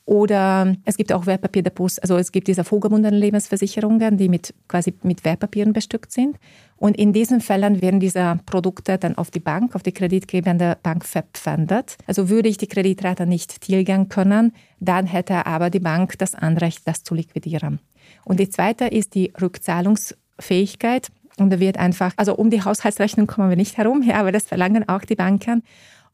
Oder 0.07 0.73
es 0.85 0.95
gibt 0.95 1.11
auch 1.11 1.25
Wertpapierdepots, 1.25 1.99
also 1.99 2.15
es 2.15 2.31
gibt 2.31 2.47
diese 2.47 2.63
vorgebundenen 2.63 3.19
Lebensversicherungen, 3.19 4.15
die 4.15 4.29
mit, 4.29 4.53
quasi 4.69 4.93
mit 5.03 5.25
Wertpapieren 5.25 5.73
bestückt 5.73 6.13
sind. 6.13 6.37
Und 6.77 6.95
in 6.95 7.11
diesen 7.11 7.41
Fällen 7.41 7.81
werden 7.81 7.99
diese 7.99 8.39
Produkte 8.45 8.97
dann 8.97 9.17
auf 9.17 9.31
die 9.31 9.41
Bank, 9.41 9.75
auf 9.75 9.83
die 9.83 9.91
kreditgebende 9.91 10.77
Bank 10.81 11.03
verpfändet. 11.03 11.97
Also 12.05 12.29
würde 12.29 12.47
ich 12.47 12.57
die 12.57 12.67
Kreditrate 12.67 13.27
nicht 13.27 13.59
tilgen 13.59 14.07
können, 14.07 14.53
dann 14.79 15.07
hätte 15.07 15.45
aber 15.45 15.69
die 15.69 15.81
Bank 15.81 16.17
das 16.19 16.35
Anrecht, 16.35 16.87
das 16.87 17.03
zu 17.03 17.13
liquidieren. 17.13 17.79
Und 18.23 18.39
die 18.39 18.49
zweite 18.49 18.85
ist 18.85 19.13
die 19.13 19.33
Rückzahlungsfähigkeit. 19.41 21.09
Und 21.37 21.51
da 21.51 21.59
wird 21.59 21.77
einfach, 21.77 22.13
also 22.15 22.33
um 22.33 22.49
die 22.49 22.63
Haushaltsrechnung 22.63 23.27
kommen 23.27 23.49
wir 23.49 23.57
nicht 23.57 23.77
herum, 23.77 24.03
ja, 24.03 24.15
aber 24.15 24.31
das 24.31 24.45
verlangen 24.45 24.87
auch 24.87 25.01
die 25.01 25.15
Banken. 25.15 25.63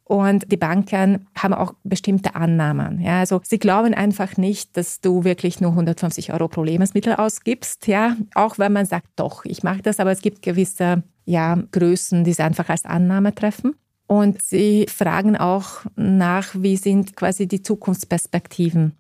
Und 0.05 0.51
die 0.51 0.57
Banken 0.57 1.27
haben 1.35 1.53
auch 1.53 1.73
bestimmte 1.83 2.35
Annahmen. 2.35 2.99
Ja, 2.99 3.19
also 3.19 3.39
sie 3.43 3.57
glauben 3.57 3.93
einfach 3.93 4.35
nicht, 4.35 4.75
dass 4.75 4.99
du 4.99 5.23
wirklich 5.23 5.61
nur 5.61 5.71
150 5.71 6.33
Euro 6.33 6.49
pro 6.49 6.63
Lebensmittel 6.63 7.15
ausgibst. 7.15 7.87
Ja, 7.87 8.17
auch 8.35 8.59
wenn 8.59 8.73
man 8.73 8.85
sagt, 8.85 9.07
doch, 9.15 9.45
ich 9.45 9.63
mache 9.63 9.81
das, 9.81 9.99
aber 9.99 10.11
es 10.11 10.21
gibt 10.21 10.41
gewisse 10.41 11.03
ja, 11.25 11.57
Größen, 11.71 12.25
die 12.25 12.33
sie 12.33 12.43
einfach 12.43 12.67
als 12.67 12.83
Annahme 12.83 13.33
treffen. 13.33 13.75
Und 14.05 14.41
sie 14.41 14.85
fragen 14.89 15.37
auch 15.37 15.85
nach, 15.95 16.49
wie 16.53 16.75
sind 16.75 17.15
quasi 17.15 17.47
die 17.47 17.63
Zukunftsperspektiven. 17.63 18.97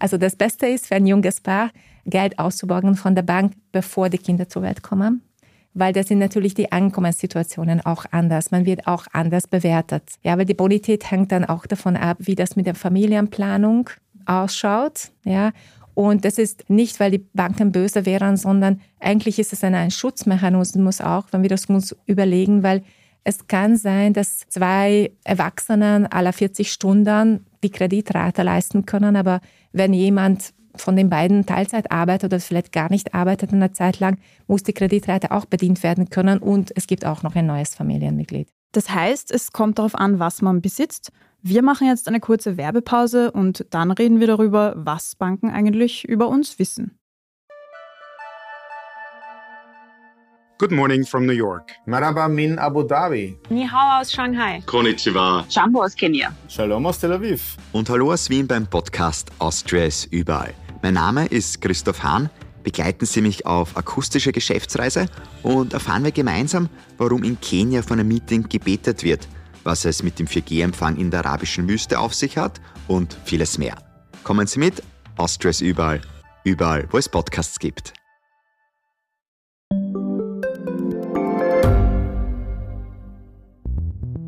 Also 0.00 0.18
das 0.18 0.34
Beste 0.34 0.66
ist 0.66 0.88
für 0.88 0.96
ein 0.96 1.06
junges 1.06 1.40
Paar, 1.40 1.70
Geld 2.04 2.38
auszuborgen 2.40 2.96
von 2.96 3.14
der 3.14 3.22
Bank, 3.22 3.54
bevor 3.70 4.10
die 4.10 4.18
Kinder 4.18 4.48
zur 4.48 4.62
Welt 4.62 4.82
kommen 4.82 5.22
weil 5.74 5.92
da 5.92 6.04
sind 6.04 6.18
natürlich 6.18 6.54
die 6.54 6.72
Einkommenssituationen 6.72 7.84
auch 7.84 8.06
anders. 8.10 8.52
Man 8.52 8.64
wird 8.64 8.86
auch 8.86 9.06
anders 9.12 9.48
bewertet. 9.48 10.04
Ja, 10.22 10.38
weil 10.38 10.46
die 10.46 10.54
Bonität 10.54 11.10
hängt 11.10 11.32
dann 11.32 11.44
auch 11.44 11.66
davon 11.66 11.96
ab, 11.96 12.16
wie 12.20 12.36
das 12.36 12.56
mit 12.56 12.66
der 12.66 12.76
Familienplanung 12.76 13.90
ausschaut. 14.24 15.10
Ja, 15.24 15.52
Und 15.94 16.24
das 16.24 16.38
ist 16.38 16.70
nicht, 16.70 17.00
weil 17.00 17.10
die 17.10 17.26
Banken 17.34 17.72
böse 17.72 18.06
wären, 18.06 18.36
sondern 18.36 18.80
eigentlich 19.00 19.38
ist 19.38 19.52
es 19.52 19.62
ein, 19.64 19.90
Schutzmechanismus 19.90 21.00
auch, 21.00 21.26
wenn 21.32 21.42
wir 21.42 21.50
das 21.50 21.66
uns 21.66 21.94
überlegen, 22.06 22.62
weil 22.62 22.82
es 23.24 23.46
kann 23.46 23.76
sein, 23.76 24.12
dass 24.12 24.40
zwei 24.48 25.10
Erwachsenen 25.24 26.06
aller 26.06 26.32
40 26.32 26.70
Stunden 26.70 27.46
die 27.62 27.70
Kreditrate 27.70 28.42
leisten 28.42 28.84
können, 28.86 29.16
aber 29.16 29.40
wenn 29.72 29.94
jemand 29.94 30.52
von 30.76 30.96
den 30.96 31.10
beiden 31.10 31.46
Teilzeit 31.46 31.90
arbeitet 31.90 32.32
oder 32.32 32.40
vielleicht 32.40 32.72
gar 32.72 32.90
nicht 32.90 33.14
arbeitet 33.14 33.52
eine 33.52 33.72
Zeit 33.72 34.00
lang, 34.00 34.18
muss 34.46 34.62
die 34.62 34.72
Kreditrate 34.72 35.30
auch 35.30 35.44
bedient 35.44 35.82
werden 35.82 36.10
können 36.10 36.38
und 36.38 36.72
es 36.76 36.86
gibt 36.86 37.04
auch 37.04 37.22
noch 37.22 37.34
ein 37.34 37.46
neues 37.46 37.74
Familienmitglied. 37.74 38.48
Das 38.72 38.90
heißt, 38.90 39.30
es 39.30 39.52
kommt 39.52 39.78
darauf 39.78 39.94
an, 39.94 40.18
was 40.18 40.42
man 40.42 40.60
besitzt. 40.60 41.12
Wir 41.42 41.62
machen 41.62 41.86
jetzt 41.86 42.08
eine 42.08 42.20
kurze 42.20 42.56
Werbepause 42.56 43.30
und 43.30 43.66
dann 43.70 43.90
reden 43.90 44.18
wir 44.18 44.26
darüber, 44.26 44.74
was 44.76 45.14
Banken 45.14 45.50
eigentlich 45.50 46.04
über 46.04 46.28
uns 46.28 46.58
wissen. 46.58 46.98
Good 50.58 50.70
morning 50.70 51.04
from 51.04 51.26
New 51.26 51.32
York. 51.32 51.72
Marhaba 51.84 52.28
min 52.28 52.58
Abu 52.58 52.84
Dhabi. 52.84 53.36
Ni 53.50 53.66
hao 53.66 54.00
aus 54.00 54.12
Shanghai. 54.12 54.62
Konnichiwa. 54.66 55.44
Jambo 55.50 55.82
aus 55.82 55.94
Kenia. 55.94 56.32
Shalom 56.48 56.86
aus 56.86 57.00
Tel 57.00 57.12
Aviv. 57.12 57.56
Und 57.72 57.90
hallo 57.90 58.12
aus 58.12 58.30
Wien 58.30 58.46
beim 58.46 58.66
Podcast 58.66 59.30
Austria 59.40 59.84
ist 59.84 60.12
überall. 60.12 60.54
Mein 60.84 60.92
Name 60.92 61.24
ist 61.24 61.62
Christoph 61.62 62.02
Hahn. 62.02 62.28
Begleiten 62.62 63.06
Sie 63.06 63.22
mich 63.22 63.46
auf 63.46 63.74
akustische 63.74 64.32
Geschäftsreise 64.32 65.06
und 65.42 65.72
erfahren 65.72 66.04
wir 66.04 66.12
gemeinsam, 66.12 66.68
warum 66.98 67.24
in 67.24 67.40
Kenia 67.40 67.80
von 67.80 67.98
einem 67.98 68.08
Meeting 68.08 68.50
gebetet 68.50 69.02
wird, 69.02 69.26
was 69.62 69.86
es 69.86 70.02
mit 70.02 70.18
dem 70.18 70.26
4G-Empfang 70.26 70.98
in 70.98 71.10
der 71.10 71.24
arabischen 71.24 71.66
Wüste 71.70 71.98
auf 71.98 72.12
sich 72.12 72.36
hat 72.36 72.60
und 72.86 73.16
vieles 73.24 73.56
mehr. 73.56 73.76
Kommen 74.24 74.46
Sie 74.46 74.58
mit, 74.58 74.82
Austria 75.16 75.52
ist 75.52 75.62
überall. 75.62 76.02
Überall, 76.44 76.86
wo 76.90 76.98
es 76.98 77.08
Podcasts 77.08 77.58
gibt. 77.58 77.94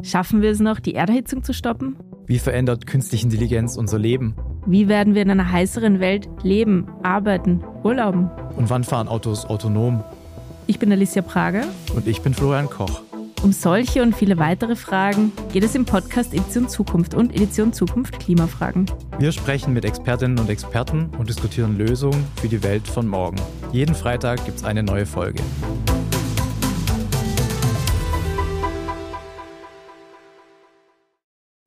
Schaffen 0.06 0.40
wir 0.40 0.52
es 0.52 0.60
noch, 0.60 0.78
die 0.78 0.94
Erderhitzung 0.94 1.42
zu 1.42 1.52
stoppen? 1.52 1.96
Wie 2.26 2.38
verändert 2.38 2.86
künstliche 2.86 3.24
Intelligenz 3.24 3.76
unser 3.76 3.98
Leben? 3.98 4.36
Wie 4.64 4.86
werden 4.86 5.16
wir 5.16 5.22
in 5.22 5.30
einer 5.30 5.50
heißeren 5.50 5.98
Welt 5.98 6.28
leben, 6.44 6.86
arbeiten, 7.02 7.64
urlauben? 7.82 8.30
Und 8.56 8.70
wann 8.70 8.84
fahren 8.84 9.08
Autos 9.08 9.46
autonom? 9.46 10.04
Ich 10.68 10.78
bin 10.78 10.92
Alicia 10.92 11.22
Prager. 11.22 11.64
Und 11.96 12.06
ich 12.06 12.20
bin 12.20 12.34
Florian 12.34 12.70
Koch. 12.70 13.02
Um 13.42 13.50
solche 13.50 14.00
und 14.00 14.14
viele 14.14 14.38
weitere 14.38 14.76
Fragen 14.76 15.32
geht 15.52 15.64
es 15.64 15.74
im 15.74 15.84
Podcast 15.84 16.32
Edition 16.32 16.68
Zukunft 16.68 17.14
und 17.14 17.34
Edition 17.34 17.72
Zukunft 17.72 18.20
Klimafragen. 18.20 18.86
Wir 19.18 19.32
sprechen 19.32 19.74
mit 19.74 19.84
Expertinnen 19.84 20.38
und 20.38 20.48
Experten 20.48 21.10
und 21.18 21.28
diskutieren 21.28 21.76
Lösungen 21.76 22.24
für 22.36 22.48
die 22.48 22.62
Welt 22.62 22.86
von 22.86 23.08
morgen. 23.08 23.38
Jeden 23.72 23.94
Freitag 23.96 24.44
gibt 24.44 24.58
es 24.58 24.64
eine 24.64 24.84
neue 24.84 25.04
Folge. 25.04 25.42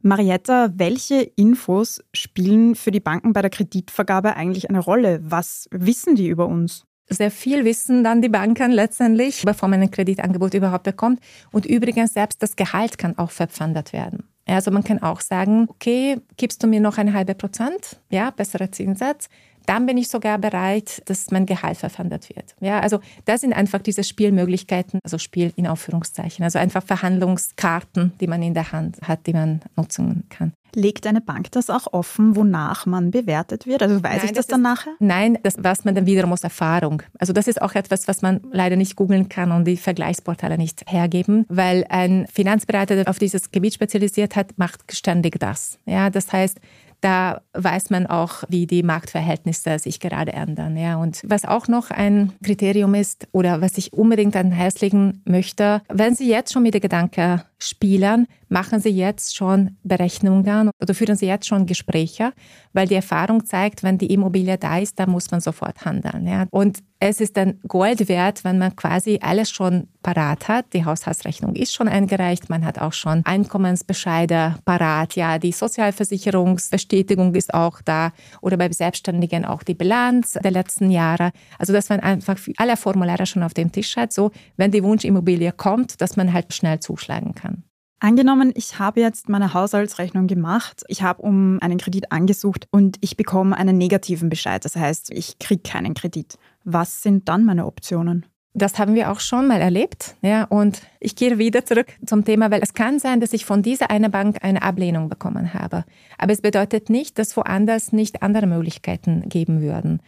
Marietta, 0.02 0.72
welche 0.76 1.22
Infos 1.22 2.02
spielen 2.14 2.76
für 2.76 2.92
die 2.92 3.02
Banken 3.02 3.34
bei 3.34 3.42
der 3.42 3.50
Kreditvergabe 3.50 4.36
eigentlich 4.36 4.70
eine 4.70 4.80
Rolle? 4.80 5.20
Was 5.24 5.68
wissen 5.72 6.16
die 6.16 6.28
über 6.28 6.48
uns? 6.48 6.86
Sehr 7.10 7.32
viel 7.32 7.66
wissen 7.66 8.04
dann 8.04 8.22
die 8.22 8.30
Banken 8.30 8.72
letztendlich, 8.72 9.42
bevor 9.44 9.68
man 9.68 9.82
ein 9.82 9.92
Kreditangebot 9.92 10.54
überhaupt 10.54 10.84
bekommt. 10.84 11.20
Und 11.52 11.66
übrigens, 11.66 12.14
selbst 12.14 12.42
das 12.42 12.56
Gehalt 12.56 12.98
kann 12.98 13.18
auch 13.18 13.32
verpfändet 13.32 13.94
werden. 13.94 14.24
Also 14.46 14.72
man 14.72 14.84
kann 14.84 15.02
auch 15.02 15.22
sagen, 15.22 15.68
okay, 15.70 16.22
gibst 16.38 16.64
du 16.64 16.68
mir 16.68 16.80
noch 16.80 16.98
eine 16.98 17.14
halbe 17.14 17.36
Prozent, 17.36 18.00
ja, 18.10 18.32
besserer 18.32 18.72
Zinssatz, 18.72 19.28
dann 19.70 19.86
bin 19.86 19.98
ich 19.98 20.08
sogar 20.08 20.40
bereit, 20.40 21.04
dass 21.06 21.30
mein 21.30 21.46
Gehalt 21.46 21.78
verpfändet 21.78 22.28
wird. 22.36 22.56
Ja, 22.60 22.80
also 22.80 23.00
das 23.26 23.42
sind 23.42 23.54
einfach 23.54 23.84
diese 23.84 24.04
Spielmöglichkeiten, 24.04 25.00
also 25.04 25.20
Spiel 25.20 25.54
in 25.56 25.68
Aufführungszeichen, 25.68 26.44
also 26.44 26.58
einfach 26.58 26.84
Verhandlungskarten, 26.84 28.14
die 28.20 28.26
man 28.26 28.42
in 28.42 28.56
der 28.56 28.72
Hand 28.72 28.98
hat, 29.04 29.28
die 29.28 29.34
man 29.34 29.62
nutzen 29.76 30.24
kann. 30.30 30.54
Legt 30.76 31.08
eine 31.08 31.22
Bank 31.22 31.52
das 31.52 31.70
auch 31.70 31.94
offen, 31.94 32.36
wonach 32.36 32.86
man 32.86 33.12
bewertet 33.12 33.66
wird? 33.66 33.82
Also 33.82 34.04
weiß 34.04 34.18
Nein, 34.18 34.26
ich 34.26 34.32
das, 34.32 34.46
das 34.46 34.48
dann 34.48 34.62
ist, 34.62 34.64
nachher? 34.64 34.94
Nein, 35.00 35.38
das 35.44 35.64
weiß 35.64 35.86
man 35.86 35.96
dann 35.96 36.06
wiederum 36.06 36.32
aus 36.32 36.44
Erfahrung. 36.44 37.02
Also 37.18 37.34
das 37.34 37.48
ist 37.48 37.62
auch 37.62 37.74
etwas, 37.74 38.08
was 38.08 38.22
man 38.22 38.42
leider 38.52 38.76
nicht 38.76 38.96
googeln 38.96 39.30
kann 39.30 39.52
und 39.52 39.66
die 39.66 39.78
Vergleichsportale 39.78 40.58
nicht 40.58 40.84
hergeben, 40.88 41.46
weil 41.50 41.86
ein 41.90 42.28
Finanzberater, 42.32 42.96
der 42.96 43.10
auf 43.10 43.20
dieses 43.20 43.52
Gebiet 43.52 43.74
spezialisiert 43.74 44.36
hat, 44.36 44.58
macht 44.58 44.96
ständig 44.96 45.40
das. 45.40 45.80
Ja, 45.86 46.10
das 46.12 46.32
heißt, 46.32 46.60
da 47.02 47.42
weiß 47.54 47.90
man 47.90 48.08
auch, 48.08 48.44
wie 48.50 48.68
die 48.68 48.84
Marktverhältnisse 48.84 49.80
sich 49.80 50.00
gerade 50.00 50.34
ändern. 50.34 50.78
Ja. 50.78 50.98
Und 50.98 51.22
was 51.26 51.46
auch 51.46 51.68
noch 51.68 51.92
ein 51.92 52.34
Kriterium 52.44 52.94
ist 52.96 53.28
oder 53.32 53.62
was 53.62 53.78
ich 53.78 53.94
unbedingt 53.94 54.36
an 54.36 54.52
Herz 54.52 54.82
legen 54.82 55.22
möchte, 55.26 55.82
wenn 55.90 56.16
Sie 56.16 56.30
jetzt 56.30 56.54
schon 56.54 56.64
mit 56.64 56.74
dem 56.74 56.82
Gedanken 56.82 57.42
spielen, 57.58 58.28
machen 58.50 58.80
Sie 58.80 58.90
jetzt 58.90 59.36
schon 59.36 59.78
Berechnungen 59.84 60.72
oder 60.82 60.94
führen 60.94 61.16
Sie 61.16 61.28
jetzt 61.28 61.48
schon 61.48 61.66
Gespräche, 61.66 62.34
weil 62.74 62.88
die 62.88 62.96
Erfahrung 62.96 63.46
zeigt, 63.46 63.84
wenn 63.84 63.98
die 63.98 64.12
Immobilie 64.12 64.58
da 64.58 64.80
ist, 64.80 65.00
dann 65.00 65.12
muss 65.12 65.32
man 65.32 65.40
sofort 65.40 65.86
handeln. 65.86 66.28
Ja. 66.28 66.48
Und 66.52 66.80
es 67.00 67.22
ist 67.22 67.38
dann 67.38 67.60
Gold 67.68 68.10
wert, 68.10 68.44
wenn 68.44 68.58
man 68.58 68.76
quasi 68.76 69.20
alles 69.22 69.50
schon 69.50 69.88
parat 70.04 70.50
hat. 70.50 70.74
Die 70.74 70.84
Haushaltsrechnung 70.84 71.56
ist 71.56 71.74
schon 71.74 71.88
eingereicht, 71.88 72.50
man 72.50 72.66
hat 72.66 72.80
auch 72.80 72.92
schon 72.92 73.26
Einkommensbescheide 73.26 74.56
parat. 74.66 75.16
Ja, 75.16 75.40
die 75.40 75.54
Sozialversicherungsbestätigung 75.54 77.36
ist 77.36 77.54
auch 77.54 77.82
da 77.82 78.12
oder 78.42 78.58
beim 78.58 78.74
Selbstständigen 78.74 79.46
auch 79.46 79.64
die 79.64 79.76
Bilanz 79.76 80.34
der 80.34 80.52
letzten 80.52 80.92
Jahre. 80.92 81.32
Also 81.58 81.72
dass 81.72 81.90
man 81.90 82.02
einfach 82.02 82.38
alle 82.58 82.76
Formulare 82.76 83.26
schon 83.26 83.44
auf 83.44 83.54
dem 83.54 83.72
Tisch 83.72 83.96
hat, 83.96 84.12
so 84.12 84.32
wenn 84.58 84.72
die 84.72 84.84
Wunschimmobilie 84.84 85.54
kommt, 85.54 86.02
dass 86.02 86.18
man 86.18 86.34
halt 86.34 86.54
schnell 86.54 86.80
zuschlagen 86.80 87.34
kann. 87.34 87.64
Angenommen, 88.02 88.54
ich 88.56 88.80
habe 88.80 89.02
jetzt 89.02 89.28
meine 89.28 89.54
Haushaltsrechnung 89.54 90.28
gemacht, 90.28 90.84
ich 90.88 91.02
habe 91.02 91.22
um 91.22 91.58
einen 91.62 91.78
Kredit 91.78 92.14
angesucht 92.14 92.68
und 92.72 92.96
ich 93.02 93.18
bekomme 93.18 93.58
einen 93.58 93.78
negativen 93.78 94.30
Bescheid. 94.30 94.64
Das 94.64 94.78
heißt, 94.78 95.12
ich 95.12 95.38
kriege 95.40 95.62
keinen 95.64 95.94
Kredit. 95.96 96.38
Was 96.64 97.02
sind 97.04 97.28
dann 97.28 97.44
meine 97.44 97.66
Optionen? 97.66 98.26
Das 98.54 98.80
haben 98.80 98.96
wir 98.96 99.12
auch 99.12 99.20
schon 99.20 99.48
mal 99.48 99.62
erlebt. 99.62 100.16
Ja, 100.22 100.46
und 100.46 100.82
ich 101.00 101.16
gehe 101.16 101.38
wieder 101.38 101.66
zurück 101.66 101.88
zum 102.06 102.24
Thema, 102.24 102.50
weil 102.52 102.64
es 102.64 102.74
kann 102.74 103.00
sein, 103.00 103.20
dass 103.20 103.34
ich 103.34 103.46
von 103.46 103.62
dieser 103.62 103.92
einen 103.92 104.12
Bank 104.12 104.38
eine 104.44 104.62
Ablehnung 104.62 105.10
bekommen 105.10 105.54
habe. 105.54 105.84
Aber 106.18 106.32
es 106.32 106.42
bedeutet 106.42 106.90
nicht, 106.90 107.20
dass 107.20 107.36
woanders 107.36 107.92
nicht 107.92 108.24
andere 108.24 108.48
Möglichkeiten 108.48 109.28
geben 109.28 109.62
würden. 109.62 110.02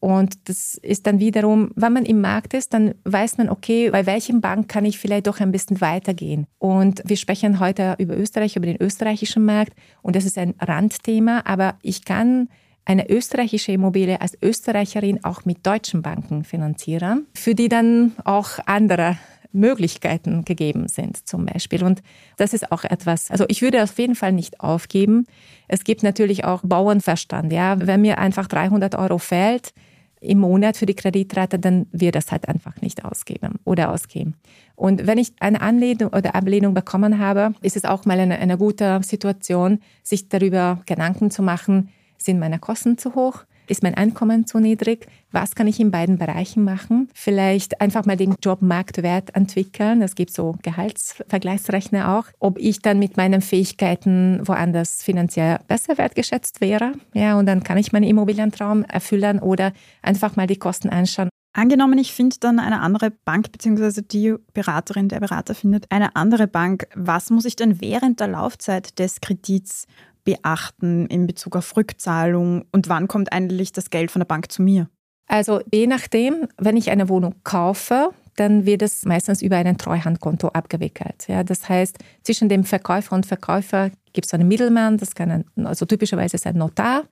Und 0.00 0.48
das 0.48 0.76
ist 0.76 1.06
dann 1.06 1.20
wiederum, 1.20 1.72
wenn 1.76 1.92
man 1.92 2.06
im 2.06 2.22
Markt 2.22 2.54
ist, 2.54 2.72
dann 2.72 2.94
weiß 3.04 3.36
man, 3.36 3.50
okay, 3.50 3.90
bei 3.90 4.06
welchem 4.06 4.40
Bank 4.40 4.66
kann 4.68 4.86
ich 4.86 4.98
vielleicht 4.98 5.26
doch 5.26 5.40
ein 5.40 5.52
bisschen 5.52 5.82
weitergehen. 5.82 6.46
Und 6.58 7.02
wir 7.04 7.18
sprechen 7.18 7.60
heute 7.60 7.96
über 7.98 8.16
Österreich, 8.16 8.56
über 8.56 8.64
den 8.64 8.80
österreichischen 8.80 9.44
Markt. 9.44 9.74
Und 10.00 10.16
das 10.16 10.24
ist 10.24 10.38
ein 10.38 10.54
Randthema, 10.58 11.42
aber 11.44 11.74
ich 11.82 12.06
kann 12.06 12.48
eine 12.86 13.10
österreichische 13.10 13.72
Immobilie 13.72 14.20
als 14.20 14.38
Österreicherin 14.42 15.22
auch 15.22 15.44
mit 15.44 15.66
deutschen 15.66 16.00
Banken 16.00 16.44
finanzieren, 16.44 17.26
für 17.34 17.54
die 17.54 17.68
dann 17.68 18.12
auch 18.24 18.58
andere 18.64 19.18
Möglichkeiten 19.52 20.44
gegeben 20.44 20.88
sind 20.88 21.28
zum 21.28 21.44
Beispiel. 21.44 21.84
Und 21.84 22.02
das 22.36 22.54
ist 22.54 22.72
auch 22.72 22.84
etwas, 22.84 23.30
also 23.30 23.44
ich 23.48 23.62
würde 23.62 23.82
auf 23.82 23.98
jeden 23.98 24.14
Fall 24.14 24.32
nicht 24.32 24.60
aufgeben. 24.60 25.26
Es 25.68 25.84
gibt 25.84 26.02
natürlich 26.02 26.44
auch 26.44 26.62
Bauernverstand. 26.64 27.52
Ja, 27.52 27.76
wenn 27.78 28.00
mir 28.00 28.18
einfach 28.18 28.46
300 28.46 28.94
Euro 28.94 29.18
fällt, 29.18 29.72
im 30.20 30.38
Monat 30.38 30.76
für 30.76 30.86
die 30.86 30.94
Kreditrate, 30.94 31.58
dann 31.58 31.86
wird 31.92 32.14
das 32.14 32.30
halt 32.30 32.48
einfach 32.48 32.80
nicht 32.82 33.04
ausgeben 33.04 33.58
oder 33.64 33.90
ausgeben. 33.90 34.34
Und 34.76 35.06
wenn 35.06 35.18
ich 35.18 35.32
eine 35.40 35.60
Anlehnung 35.60 36.10
oder 36.12 36.34
Ablehnung 36.34 36.74
bekommen 36.74 37.18
habe, 37.18 37.54
ist 37.62 37.76
es 37.76 37.84
auch 37.84 38.04
mal 38.04 38.20
eine, 38.20 38.38
eine 38.38 38.58
gute 38.58 39.00
Situation, 39.02 39.80
sich 40.02 40.28
darüber 40.28 40.82
Gedanken 40.86 41.30
zu 41.30 41.42
machen, 41.42 41.88
sind 42.18 42.38
meine 42.38 42.58
Kosten 42.58 42.98
zu 42.98 43.14
hoch? 43.14 43.44
Ist 43.70 43.84
mein 43.84 43.94
Einkommen 43.94 44.48
zu 44.48 44.58
niedrig? 44.58 45.06
Was 45.30 45.54
kann 45.54 45.68
ich 45.68 45.78
in 45.78 45.92
beiden 45.92 46.18
Bereichen 46.18 46.64
machen? 46.64 47.08
Vielleicht 47.14 47.80
einfach 47.80 48.04
mal 48.04 48.16
den 48.16 48.34
Jobmarktwert 48.42 49.36
entwickeln. 49.36 50.02
Es 50.02 50.16
gibt 50.16 50.32
so 50.32 50.56
Gehaltsvergleichsrechner 50.64 52.18
auch. 52.18 52.24
Ob 52.40 52.58
ich 52.58 52.82
dann 52.82 52.98
mit 52.98 53.16
meinen 53.16 53.42
Fähigkeiten 53.42 54.40
woanders 54.42 55.04
finanziell 55.04 55.60
besser 55.68 55.98
wertgeschätzt 55.98 56.60
wäre. 56.60 56.94
Ja, 57.14 57.38
und 57.38 57.46
dann 57.46 57.62
kann 57.62 57.78
ich 57.78 57.92
meinen 57.92 58.08
Immobilientraum 58.08 58.82
erfüllen 58.82 59.38
oder 59.38 59.72
einfach 60.02 60.34
mal 60.34 60.48
die 60.48 60.58
Kosten 60.58 60.88
anschauen. 60.88 61.28
Angenommen, 61.52 61.98
ich 61.98 62.12
finde 62.12 62.36
dann 62.38 62.60
eine 62.60 62.80
andere 62.80 63.10
Bank, 63.10 63.50
beziehungsweise 63.50 64.02
die 64.02 64.34
Beraterin, 64.52 65.08
der 65.08 65.18
Berater 65.18 65.54
findet 65.54 65.90
eine 65.90 66.14
andere 66.14 66.46
Bank. 66.46 66.86
Was 66.94 67.30
muss 67.30 67.44
ich 67.44 67.56
denn 67.56 67.80
während 67.80 68.20
der 68.20 68.28
Laufzeit 68.28 68.98
des 69.00 69.20
Kredits 69.20 69.86
beachten 70.30 71.06
in 71.06 71.26
Bezug 71.26 71.56
auf 71.56 71.76
Rückzahlung 71.76 72.64
und 72.72 72.88
wann 72.88 73.08
kommt 73.08 73.32
eigentlich 73.32 73.72
das 73.72 73.90
Geld 73.90 74.10
von 74.10 74.20
der 74.20 74.26
Bank 74.26 74.50
zu 74.52 74.62
mir? 74.62 74.88
Also 75.26 75.60
je 75.72 75.86
nachdem, 75.86 76.48
wenn 76.58 76.76
ich 76.76 76.90
eine 76.90 77.08
Wohnung 77.08 77.34
kaufe, 77.44 78.10
dann 78.36 78.66
wird 78.66 78.82
es 78.82 79.04
meistens 79.04 79.42
über 79.42 79.56
ein 79.56 79.78
Treuhandkonto 79.78 80.48
abgewickelt. 80.48 81.26
Ja, 81.28 81.44
das 81.44 81.68
heißt, 81.68 81.98
zwischen 82.22 82.48
dem 82.48 82.64
Verkäufer 82.64 83.14
und 83.14 83.26
Verkäufer 83.26 83.90
gibt 84.12 84.26
es 84.26 84.34
einen 84.34 84.48
Mittelmann, 84.48 84.96
das 84.96 85.14
kann 85.14 85.30
ein, 85.30 85.66
also 85.66 85.86
typischerweise 85.86 86.36
ist 86.36 86.46
ein 86.46 86.56
Notar, 86.56 87.04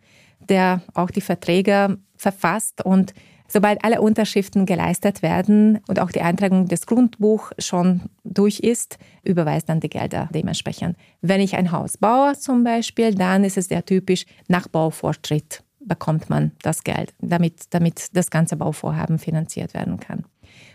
der 0.48 0.82
auch 0.94 1.10
die 1.10 1.20
Verträge 1.20 1.98
verfasst 2.16 2.84
und 2.84 3.14
Sobald 3.50 3.82
alle 3.82 4.02
Unterschriften 4.02 4.66
geleistet 4.66 5.22
werden 5.22 5.80
und 5.88 6.00
auch 6.00 6.12
die 6.12 6.20
Eintragung 6.20 6.68
des 6.68 6.86
Grundbuchs 6.86 7.54
schon 7.58 8.02
durch 8.22 8.60
ist, 8.60 8.98
überweist 9.24 9.70
dann 9.70 9.80
die 9.80 9.88
Gelder 9.88 10.28
dementsprechend. 10.34 10.96
Wenn 11.22 11.40
ich 11.40 11.56
ein 11.56 11.72
Haus 11.72 11.96
baue 11.96 12.34
zum 12.38 12.62
Beispiel, 12.62 13.14
dann 13.14 13.44
ist 13.44 13.56
es 13.56 13.68
sehr 13.68 13.84
typisch, 13.84 14.26
nach 14.48 14.68
Baufortschritt 14.68 15.64
bekommt 15.80 16.28
man 16.28 16.52
das 16.62 16.84
Geld, 16.84 17.14
damit, 17.20 17.62
damit 17.70 18.14
das 18.14 18.30
ganze 18.30 18.56
Bauvorhaben 18.56 19.18
finanziert 19.18 19.72
werden 19.72 19.98
kann. 19.98 20.24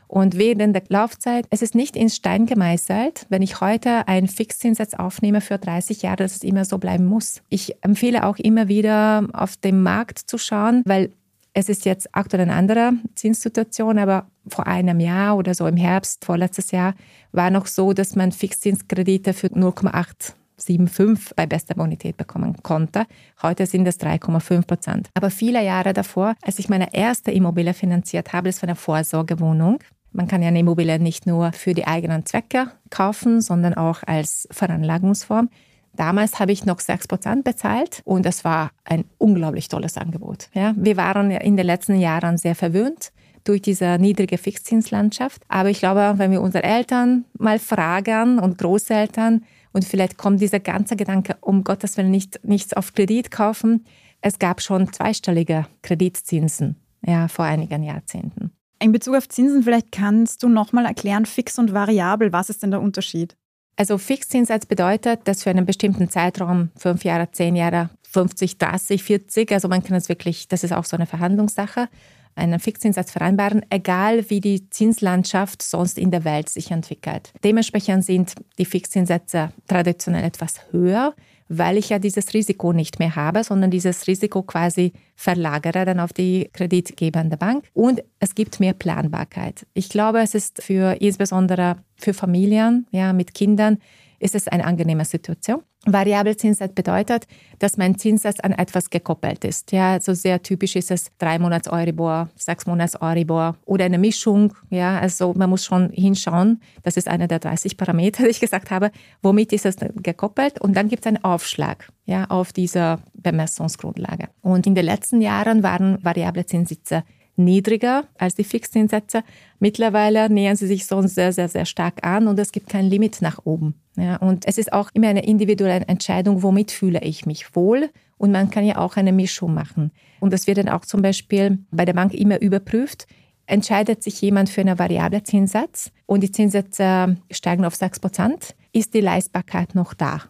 Und 0.08 0.38
während 0.38 0.76
der 0.76 0.84
Laufzeit, 0.90 1.46
es 1.50 1.62
ist 1.62 1.76
nicht 1.76 1.96
in 1.96 2.10
Stein 2.10 2.46
gemeißelt, 2.46 3.26
wenn 3.30 3.42
ich 3.42 3.62
heute 3.62 4.08
einen 4.08 4.28
Fixzinssatz 4.28 4.94
aufnehme 4.94 5.42
für 5.42 5.58
30 5.58 6.02
Jahre, 6.04 6.18
dass 6.18 6.36
es 6.36 6.44
immer 6.44 6.66
so 6.66 6.78
bleiben 6.78 7.06
muss. 7.06 7.42
Ich 7.50 7.84
empfehle 7.84 8.26
auch 8.26 8.38
immer 8.38 8.68
wieder 8.68 9.28
auf 9.34 9.58
den 9.58 9.82
Markt 9.82 10.20
zu 10.20 10.38
schauen, 10.38 10.84
weil 10.86 11.12
es 11.54 11.70
ist 11.70 11.86
jetzt 11.86 12.10
aktuell 12.14 12.42
eine 12.42 12.54
andere 12.54 12.94
Zinssituation, 13.16 14.00
aber 14.00 14.28
vor 14.48 14.68
einem 14.68 15.00
Jahr 15.00 15.38
oder 15.38 15.54
so 15.54 15.68
im 15.68 15.78
Herbst, 15.78 16.26
vorletztes 16.26 16.72
Jahr, 16.72 16.96
war 17.32 17.52
noch 17.52 17.68
so, 17.68 17.94
dass 17.94 18.16
man 18.16 18.32
Fixzinskredite 18.32 19.34
für 19.34 19.48
0,875 19.48 21.36
bei 21.36 21.46
bester 21.46 21.76
Bonität 21.76 22.18
bekommen 22.18 22.56
konnte. 22.64 23.06
Heute 23.42 23.68
sind 23.68 23.88
es 23.88 24.00
3,5 24.00 24.66
Prozent. 24.66 25.10
Aber 25.14 25.30
viele 25.30 25.64
Jahre 25.64 25.94
davor, 25.94 26.36
als 26.42 26.58
ich 26.60 26.70
meine 26.70 26.94
erste 26.94 27.32
Immobilie 27.32 27.74
finanziert 27.74 28.34
habe, 28.34 28.50
das 28.50 28.62
war 28.62 28.70
eine 28.70 28.76
Vorsorgewohnung. 28.76 29.80
Man 30.12 30.28
kann 30.28 30.42
ja 30.42 30.48
eine 30.48 30.60
Immobilie 30.60 31.00
nicht 31.00 31.26
nur 31.28 31.52
für 31.54 31.74
die 31.74 31.88
eigenen 31.88 32.26
Zwecke 32.26 32.72
kaufen, 32.90 33.42
sondern 33.42 33.74
auch 33.76 34.04
als 34.06 34.48
Veranlagungsform. 34.52 35.50
Damals 35.96 36.40
habe 36.40 36.52
ich 36.52 36.66
noch 36.66 36.80
6% 36.80 37.44
bezahlt 37.44 38.02
und 38.04 38.26
das 38.26 38.44
war 38.44 38.72
ein 38.84 39.06
unglaublich 39.18 39.68
tolles 39.68 39.98
Angebot. 39.98 40.50
Ja, 40.54 40.74
wir 40.76 40.98
waren 40.98 41.32
in 41.32 41.56
den 41.56 41.66
letzten 41.66 42.00
Jahren 42.00 42.38
sehr 42.38 42.56
verwöhnt 42.56 43.12
durch 43.44 43.62
diese 43.62 43.98
niedrige 44.00 44.38
Fixzinslandschaft. 44.38 45.44
Aber 45.48 45.70
ich 45.70 45.80
glaube, 45.80 46.16
wenn 46.18 46.32
wir 46.32 46.42
unsere 46.42 46.64
Eltern 46.64 47.26
mal 47.38 47.60
fragen 47.60 48.40
und 48.40 48.58
Großeltern 48.58 49.44
und 49.72 49.86
vielleicht 49.86 50.18
kommt 50.18 50.42
dieser 50.42 50.60
ganze 50.60 50.96
Gedanke, 50.96 51.38
um 51.42 51.64
Gottes 51.64 51.98
Willen 51.98 52.12
nicht, 52.12 52.40
nichts 52.44 52.74
auf 52.74 52.94
Kredit 52.94 53.32
kaufen. 53.32 53.86
Es 54.22 54.40
gab 54.40 54.62
schon 54.62 54.92
zweistellige 54.94 55.66
Kreditzinsen 55.82 56.78
ja, 57.06 57.28
vor 57.28 57.46
einigen 57.46 57.84
Jahrzehnten. 57.84 58.52
In 58.80 58.92
Bezug 58.92 59.16
auf 59.16 59.30
Zinsen, 59.30 59.64
vielleicht 59.64 59.92
kannst 59.92 60.44
du 60.44 60.50
nochmal 60.50 60.86
erklären, 60.86 61.26
fix 61.26 61.58
und 61.58 61.74
variabel, 61.74 62.34
was 62.34 62.50
ist 62.50 62.64
denn 62.64 62.72
der 62.72 62.82
Unterschied? 62.82 63.36
Also 63.76 63.98
Fixzinssatz 63.98 64.66
bedeutet, 64.66 65.22
dass 65.26 65.44
für 65.44 65.50
einen 65.50 65.66
bestimmten 65.66 66.10
Zeitraum, 66.10 66.70
fünf 66.78 67.04
Jahre, 67.04 67.32
zehn 67.32 67.56
Jahre, 67.56 67.90
50, 68.12 68.60
30, 68.60 69.04
40, 69.04 69.52
also 69.52 69.68
man 69.68 69.84
kann 69.84 69.98
es 69.98 70.10
wirklich, 70.10 70.48
das 70.48 70.64
ist 70.64 70.74
auch 70.74 70.86
so 70.86 70.96
eine 70.96 71.08
Verhandlungssache, 71.08 71.90
einen 72.36 72.60
Fixzinssatz 72.60 73.12
vereinbaren, 73.12 73.66
egal 73.70 74.30
wie 74.30 74.42
die 74.42 74.70
Zinslandschaft 74.70 75.62
sonst 75.62 75.98
in 75.98 76.12
der 76.12 76.24
Welt 76.24 76.50
sich 76.50 76.72
entwickelt. 76.72 77.32
Dementsprechend 77.44 78.06
sind 78.06 78.34
die 78.58 78.66
Fixzinssätze 78.66 79.52
traditionell 79.68 80.24
etwas 80.24 80.72
höher 80.72 81.16
weil 81.58 81.78
ich 81.78 81.90
ja 81.90 82.00
dieses 82.00 82.34
Risiko 82.34 82.74
nicht 82.74 83.00
mehr 83.00 83.16
habe, 83.16 83.44
sondern 83.44 83.72
dieses 83.72 84.08
Risiko 84.08 84.44
quasi 84.44 84.94
verlagere 85.16 85.86
dann 85.86 86.00
auf 86.00 86.14
die 86.14 86.50
kreditgebende 86.54 87.38
Bank. 87.38 87.66
Und 87.74 88.04
es 88.20 88.36
gibt 88.36 88.60
mehr 88.60 88.74
Planbarkeit. 88.74 89.66
Ich 89.74 89.90
glaube, 89.90 90.20
es 90.20 90.36
ist 90.36 90.62
für 90.62 91.02
insbesondere 91.02 91.78
für 91.96 92.14
Familien 92.14 92.88
ja, 92.92 93.14
mit 93.14 93.34
Kindern 93.34 93.78
ist 94.24 94.36
es 94.36 94.48
eine 94.48 94.66
angenehme 94.66 95.06
Situation. 95.06 95.62
Variabelzinssatz 95.86 96.74
bedeutet, 96.74 97.28
dass 97.60 97.76
mein 97.76 97.98
Zinssatz 97.98 98.40
an 98.40 98.54
etwas 98.54 98.90
gekoppelt 98.90 99.44
ist. 99.44 99.74
Ja, 99.74 99.92
also 99.92 100.14
sehr 100.14 100.42
typisch 100.42 100.78
ist 100.78 100.92
es 100.92 101.12
drei 101.18 101.38
Monats 101.40 101.68
Euribor, 101.68 102.30
sechs 102.38 102.66
Monats 102.66 103.00
Euribor 103.02 103.58
oder 103.66 103.84
eine 103.86 103.98
Mischung. 103.98 104.54
Ja, 104.70 104.98
also 104.98 105.34
man 105.36 105.50
muss 105.50 105.66
schon 105.66 105.90
hinschauen. 105.90 106.62
Das 106.84 106.96
ist 106.96 107.10
einer 107.10 107.28
der 107.28 107.40
30 107.40 107.76
Parameter, 107.76 108.24
die 108.24 108.30
ich 108.30 108.40
gesagt 108.40 108.72
habe. 108.72 108.92
Womit 109.22 109.52
ist 109.52 109.66
es 109.66 109.76
gekoppelt? 110.02 110.62
Und 110.62 110.78
dann 110.78 110.88
gibt 110.88 111.06
es 111.06 111.08
einen 111.08 111.24
Aufschlag 111.24 111.92
ja, 112.06 112.26
auf 112.30 112.54
dieser 112.54 113.00
Bemessungsgrundlage. 113.16 114.30
Und 114.42 114.66
in 114.66 114.76
den 114.76 114.86
letzten 114.86 115.22
Jahren 115.22 115.64
waren 115.64 116.04
variable 116.04 116.46
Zinssätze 116.46 117.04
niedriger 117.36 118.06
als 118.18 118.36
die 118.36 118.44
Fixzinssätze. 118.44 119.24
Mittlerweile 119.60 120.30
nähern 120.30 120.56
sie 120.56 120.68
sich 120.68 120.86
sonst 120.86 121.16
sehr, 121.16 121.34
sehr, 121.34 121.50
sehr 121.50 121.66
stark 121.66 122.06
an 122.06 122.28
und 122.28 122.40
es 122.40 122.52
gibt 122.52 122.70
kein 122.70 122.86
Limit 122.86 123.22
nach 123.22 123.40
oben. 123.46 123.76
Ja, 123.96 124.18
und 124.18 124.48
es 124.48 124.58
ist 124.58 124.74
auch 124.74 124.90
immer 124.94 125.08
eine 125.08 125.26
individuelle 125.26 125.86
Entscheidung, 125.88 126.44
womit 126.44 126.72
fühle 126.72 127.02
ich 127.02 127.26
mich 127.26 127.56
wohl. 127.56 127.90
Und 128.18 128.32
man 128.32 128.50
kann 128.50 128.66
ja 128.66 128.78
auch 128.78 128.96
eine 128.96 129.12
Mischung 129.12 129.54
machen. 129.54 129.92
Und 130.20 130.32
das 130.32 130.48
wird 130.48 130.58
dann 130.58 130.70
auch 130.70 130.86
zum 130.86 131.02
Beispiel 131.02 131.60
bei 131.72 131.86
der 131.86 131.94
Bank 131.94 132.14
immer 132.14 132.42
überprüft. 132.42 133.06
Entscheidet 133.46 134.02
sich 134.02 134.22
jemand 134.22 134.50
für 134.50 134.62
einen 134.62 134.80
variablen 134.80 135.26
Zinssatz 135.26 135.92
und 136.06 136.22
die 136.22 136.32
Zinssätze 136.32 137.18
steigen 137.30 137.66
auf 137.66 137.76
6 137.76 138.00
Prozent, 138.00 138.56
ist 138.72 138.94
die 138.94 139.02
Leistbarkeit 139.02 139.76
noch 139.76 139.94
da? 139.94 140.22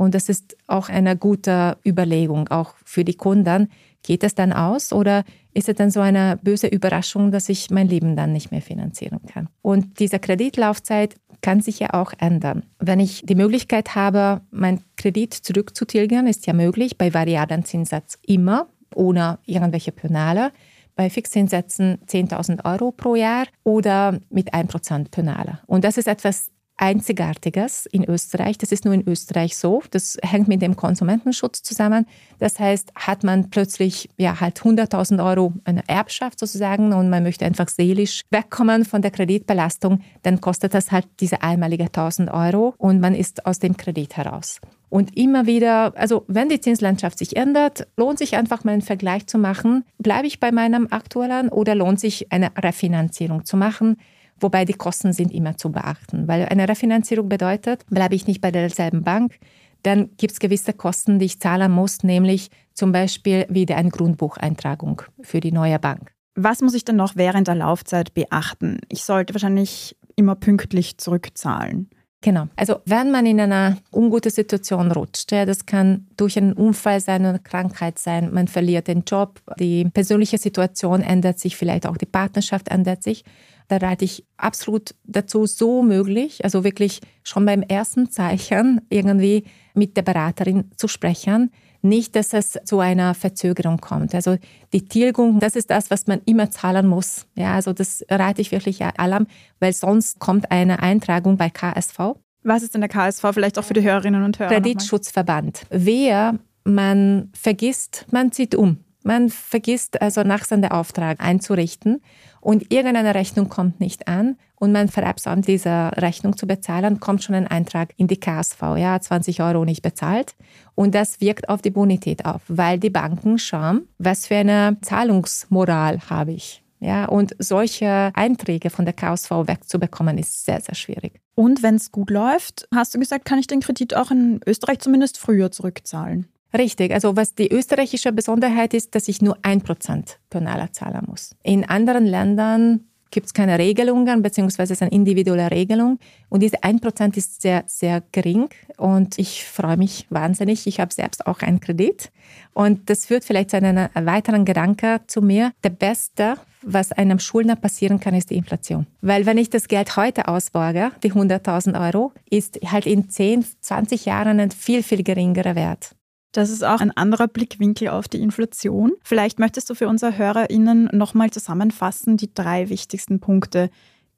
Und 0.00 0.14
das 0.14 0.30
ist 0.30 0.56
auch 0.66 0.88
eine 0.88 1.14
gute 1.14 1.76
Überlegung, 1.86 2.48
auch 2.48 2.72
für 2.86 3.04
die 3.04 3.18
Kunden. 3.18 3.68
Geht 4.02 4.24
es 4.24 4.34
dann 4.34 4.50
aus 4.50 4.94
oder 4.94 5.24
ist 5.52 5.68
es 5.68 5.74
dann 5.74 5.90
so 5.90 6.00
eine 6.00 6.38
böse 6.42 6.68
Überraschung, 6.68 7.30
dass 7.32 7.50
ich 7.50 7.68
mein 7.68 7.86
Leben 7.86 8.16
dann 8.16 8.32
nicht 8.32 8.50
mehr 8.50 8.62
finanzieren 8.62 9.20
kann? 9.30 9.50
Und 9.60 10.00
diese 10.00 10.18
Kreditlaufzeit 10.18 11.16
kann 11.42 11.60
sich 11.60 11.80
ja 11.80 11.92
auch 11.92 12.14
ändern. 12.18 12.62
Wenn 12.78 12.98
ich 12.98 13.24
die 13.26 13.34
Möglichkeit 13.34 13.94
habe, 13.94 14.40
meinen 14.50 14.82
Kredit 14.96 15.34
zurückzutilgern, 15.34 16.26
ist 16.26 16.46
ja 16.46 16.54
möglich, 16.54 16.96
bei 16.96 17.12
variablen 17.12 17.66
Zinssatz 17.66 18.16
immer, 18.26 18.68
ohne 18.94 19.38
irgendwelche 19.44 19.92
Penale 19.92 20.50
bei 20.96 21.10
Fixzinssätzen 21.10 21.98
10.000 22.06 22.64
Euro 22.64 22.90
pro 22.90 23.16
Jahr 23.16 23.46
oder 23.64 24.18
mit 24.30 24.54
1% 24.54 25.10
Penale. 25.10 25.58
Und 25.66 25.84
das 25.84 25.98
ist 25.98 26.08
etwas 26.08 26.50
Einzigartiges 26.80 27.86
in 27.86 28.04
Österreich. 28.04 28.56
Das 28.56 28.72
ist 28.72 28.84
nur 28.84 28.94
in 28.94 29.06
Österreich 29.06 29.56
so. 29.56 29.82
Das 29.90 30.16
hängt 30.22 30.48
mit 30.48 30.62
dem 30.62 30.76
Konsumentenschutz 30.76 31.62
zusammen. 31.62 32.06
Das 32.38 32.58
heißt, 32.58 32.92
hat 32.94 33.22
man 33.22 33.50
plötzlich 33.50 34.08
ja 34.16 34.40
halt 34.40 34.60
100.000 34.60 35.24
Euro 35.24 35.52
eine 35.64 35.86
Erbschaft 35.86 36.38
sozusagen 36.38 36.92
und 36.92 37.10
man 37.10 37.22
möchte 37.22 37.44
einfach 37.44 37.68
seelisch 37.68 38.22
wegkommen 38.30 38.84
von 38.84 39.02
der 39.02 39.10
Kreditbelastung, 39.10 40.00
dann 40.22 40.40
kostet 40.40 40.72
das 40.72 40.90
halt 40.90 41.06
diese 41.20 41.42
einmalige 41.42 41.84
1.000 41.84 42.32
Euro 42.32 42.74
und 42.78 43.00
man 43.00 43.14
ist 43.14 43.44
aus 43.44 43.58
dem 43.58 43.76
Kredit 43.76 44.16
heraus. 44.16 44.60
Und 44.88 45.16
immer 45.16 45.46
wieder, 45.46 45.92
also 45.96 46.24
wenn 46.26 46.48
die 46.48 46.60
Zinslandschaft 46.60 47.18
sich 47.18 47.36
ändert, 47.36 47.86
lohnt 47.96 48.18
sich 48.18 48.36
einfach 48.36 48.64
mal 48.64 48.72
einen 48.72 48.82
Vergleich 48.82 49.26
zu 49.26 49.38
machen. 49.38 49.84
Bleibe 49.98 50.26
ich 50.26 50.40
bei 50.40 50.50
meinem 50.50 50.88
aktuellen 50.90 51.48
oder 51.48 51.76
lohnt 51.76 52.00
sich 52.00 52.32
eine 52.32 52.50
Refinanzierung 52.56 53.44
zu 53.44 53.56
machen? 53.56 53.98
Wobei 54.40 54.64
die 54.64 54.74
Kosten 54.74 55.12
sind 55.12 55.32
immer 55.32 55.56
zu 55.56 55.70
beachten, 55.70 56.28
weil 56.28 56.46
eine 56.46 56.68
Refinanzierung 56.68 57.28
bedeutet, 57.28 57.84
bleibe 57.88 58.14
ich 58.14 58.26
nicht 58.26 58.40
bei 58.40 58.50
derselben 58.50 59.02
Bank, 59.02 59.38
dann 59.82 60.10
gibt 60.16 60.32
es 60.32 60.40
gewisse 60.40 60.72
Kosten, 60.72 61.18
die 61.18 61.26
ich 61.26 61.40
zahlen 61.40 61.72
muss, 61.72 62.02
nämlich 62.02 62.50
zum 62.74 62.92
Beispiel 62.92 63.46
wieder 63.48 63.76
eine 63.76 63.90
Grundbucheintragung 63.90 65.02
für 65.22 65.40
die 65.40 65.52
neue 65.52 65.78
Bank. 65.78 66.12
Was 66.34 66.60
muss 66.60 66.74
ich 66.74 66.84
denn 66.84 66.96
noch 66.96 67.16
während 67.16 67.48
der 67.48 67.54
Laufzeit 67.54 68.14
beachten? 68.14 68.78
Ich 68.88 69.04
sollte 69.04 69.34
wahrscheinlich 69.34 69.96
immer 70.16 70.36
pünktlich 70.36 70.98
zurückzahlen. 70.98 71.90
Genau. 72.22 72.48
Also 72.56 72.80
wenn 72.84 73.10
man 73.10 73.24
in 73.24 73.40
einer 73.40 73.78
unguten 73.90 74.30
Situation 74.30 74.92
rutscht, 74.92 75.32
ja, 75.32 75.46
das 75.46 75.64
kann 75.64 76.06
durch 76.18 76.36
einen 76.36 76.52
Unfall 76.52 77.00
sein, 77.00 77.24
eine 77.24 77.38
Krankheit 77.38 77.98
sein, 77.98 78.32
man 78.32 78.46
verliert 78.46 78.88
den 78.88 79.04
Job, 79.04 79.40
die 79.58 79.86
persönliche 79.86 80.36
Situation 80.36 81.00
ändert 81.00 81.38
sich, 81.38 81.56
vielleicht 81.56 81.86
auch 81.86 81.96
die 81.96 82.06
Partnerschaft 82.06 82.68
ändert 82.68 83.02
sich, 83.02 83.24
da 83.70 83.76
rate 83.76 84.04
ich 84.04 84.24
absolut 84.36 84.94
dazu, 85.04 85.46
so 85.46 85.82
möglich, 85.82 86.44
also 86.44 86.64
wirklich 86.64 87.00
schon 87.22 87.46
beim 87.46 87.62
ersten 87.62 88.10
Zeichen 88.10 88.80
irgendwie 88.88 89.44
mit 89.74 89.96
der 89.96 90.02
Beraterin 90.02 90.70
zu 90.76 90.88
sprechen. 90.88 91.50
Nicht, 91.82 92.14
dass 92.14 92.34
es 92.34 92.58
zu 92.64 92.80
einer 92.80 93.14
Verzögerung 93.14 93.78
kommt. 93.78 94.14
Also 94.14 94.36
die 94.72 94.84
Tilgung, 94.84 95.38
das 95.38 95.56
ist 95.56 95.70
das, 95.70 95.90
was 95.90 96.06
man 96.06 96.20
immer 96.26 96.50
zahlen 96.50 96.86
muss. 96.86 97.26
Ja, 97.36 97.54
also 97.54 97.72
das 97.72 98.04
rate 98.10 98.42
ich 98.42 98.50
wirklich 98.50 98.84
allem, 98.84 99.26
weil 99.60 99.72
sonst 99.72 100.18
kommt 100.18 100.50
eine 100.50 100.80
Eintragung 100.80 101.36
bei 101.36 101.48
KSV. 101.48 102.16
Was 102.42 102.62
ist 102.62 102.74
denn 102.74 102.82
der 102.82 102.90
KSV? 102.90 103.24
Vielleicht 103.32 103.58
auch 103.58 103.64
für 103.64 103.74
die 103.74 103.82
Hörerinnen 103.82 104.24
und 104.24 104.38
Hörer. 104.38 104.50
Kreditschutzverband. 104.50 105.62
Wer 105.70 106.38
man 106.64 107.30
vergisst, 107.32 108.06
man 108.10 108.32
zieht 108.32 108.54
um. 108.54 108.78
Man 109.02 109.30
vergisst 109.30 110.02
also 110.02 110.22
Nachsendeauftrag 110.22 111.20
einzurichten 111.20 112.02
und 112.40 112.72
irgendeine 112.72 113.14
Rechnung 113.14 113.48
kommt 113.48 113.80
nicht 113.80 114.08
an 114.08 114.36
und 114.56 114.72
man 114.72 114.88
verabsäumt 114.88 115.48
diese 115.48 115.90
Rechnung 115.96 116.36
zu 116.36 116.46
bezahlen, 116.46 117.00
kommt 117.00 117.22
schon 117.22 117.34
ein 117.34 117.46
Eintrag 117.46 117.94
in 117.96 118.08
die 118.08 118.20
KSV, 118.20 118.60
ja, 118.76 119.00
20 119.00 119.42
Euro 119.42 119.64
nicht 119.64 119.82
bezahlt. 119.82 120.34
Und 120.74 120.94
das 120.94 121.20
wirkt 121.20 121.48
auf 121.48 121.62
die 121.62 121.70
Bonität 121.70 122.26
auf, 122.26 122.42
weil 122.48 122.78
die 122.78 122.90
Banken 122.90 123.38
schauen, 123.38 123.88
was 123.98 124.26
für 124.26 124.36
eine 124.36 124.76
Zahlungsmoral 124.82 126.00
habe 126.10 126.32
ich. 126.32 126.62
Ja, 126.82 127.04
und 127.04 127.36
solche 127.38 128.10
Einträge 128.14 128.70
von 128.70 128.86
der 128.86 128.94
KSV 128.94 129.30
wegzubekommen, 129.30 130.16
ist 130.16 130.46
sehr, 130.46 130.62
sehr 130.62 130.74
schwierig. 130.74 131.20
Und 131.34 131.62
wenn 131.62 131.74
es 131.74 131.92
gut 131.92 132.08
läuft, 132.08 132.68
hast 132.74 132.94
du 132.94 132.98
gesagt, 132.98 133.26
kann 133.26 133.38
ich 133.38 133.46
den 133.46 133.60
Kredit 133.60 133.94
auch 133.94 134.10
in 134.10 134.40
Österreich 134.46 134.78
zumindest 134.78 135.18
früher 135.18 135.50
zurückzahlen? 135.50 136.28
Richtig, 136.56 136.92
also 136.92 137.16
was 137.16 137.34
die 137.34 137.48
österreichische 137.52 138.12
Besonderheit 138.12 138.74
ist, 138.74 138.94
dass 138.94 139.08
ich 139.08 139.22
nur 139.22 139.38
ein 139.42 139.60
Prozent 139.60 140.18
Penala 140.30 140.72
zahlen 140.72 141.04
muss. 141.06 141.36
In 141.42 141.68
anderen 141.68 142.06
Ländern 142.06 142.84
gibt 143.10 143.26
es 143.26 143.34
keine 143.34 143.58
Regelungen, 143.58 144.22
beziehungsweise 144.22 144.72
es 144.72 144.78
ist 144.78 144.82
eine 144.82 144.92
individuelle 144.92 145.50
Regelung. 145.50 145.98
Und 146.28 146.40
diese 146.40 146.58
1% 146.58 147.16
ist 147.16 147.42
sehr, 147.42 147.64
sehr 147.66 148.02
gering. 148.12 148.48
Und 148.76 149.18
ich 149.18 149.44
freue 149.44 149.76
mich 149.76 150.06
wahnsinnig. 150.10 150.66
Ich 150.66 150.80
habe 150.80 150.92
selbst 150.92 151.26
auch 151.26 151.40
einen 151.40 151.60
Kredit. 151.60 152.10
Und 152.52 152.88
das 152.88 153.06
führt 153.06 153.24
vielleicht 153.24 153.50
zu 153.50 153.56
einem 153.56 153.88
weiteren 153.94 154.44
Gedanke 154.44 155.00
zu 155.06 155.22
mir. 155.22 155.52
Der 155.64 155.70
Beste, 155.70 156.34
was 156.62 156.92
einem 156.92 157.18
Schuldner 157.18 157.56
passieren 157.56 158.00
kann, 158.00 158.14
ist 158.14 158.30
die 158.30 158.36
Inflation. 158.36 158.86
Weil 159.00 159.26
wenn 159.26 159.38
ich 159.38 159.50
das 159.50 159.68
Geld 159.68 159.96
heute 159.96 160.28
ausborge, 160.28 160.92
die 161.02 161.12
100.000 161.12 161.84
Euro, 161.84 162.12
ist 162.28 162.60
halt 162.66 162.86
in 162.86 163.10
10, 163.10 163.44
20 163.60 164.04
Jahren 164.04 164.40
ein 164.40 164.50
viel, 164.50 164.82
viel 164.82 165.02
geringerer 165.02 165.54
Wert. 165.54 165.96
Das 166.32 166.50
ist 166.50 166.64
auch 166.64 166.80
ein 166.80 166.96
anderer 166.96 167.26
Blickwinkel 167.26 167.88
auf 167.88 168.06
die 168.06 168.20
Inflation. 168.20 168.92
Vielleicht 169.02 169.38
möchtest 169.38 169.68
du 169.68 169.74
für 169.74 169.88
unsere 169.88 170.16
HörerInnen 170.16 170.90
nochmal 170.92 171.30
zusammenfassen 171.30 172.16
die 172.16 172.32
drei 172.32 172.68
wichtigsten 172.68 173.18
Punkte, 173.20 173.70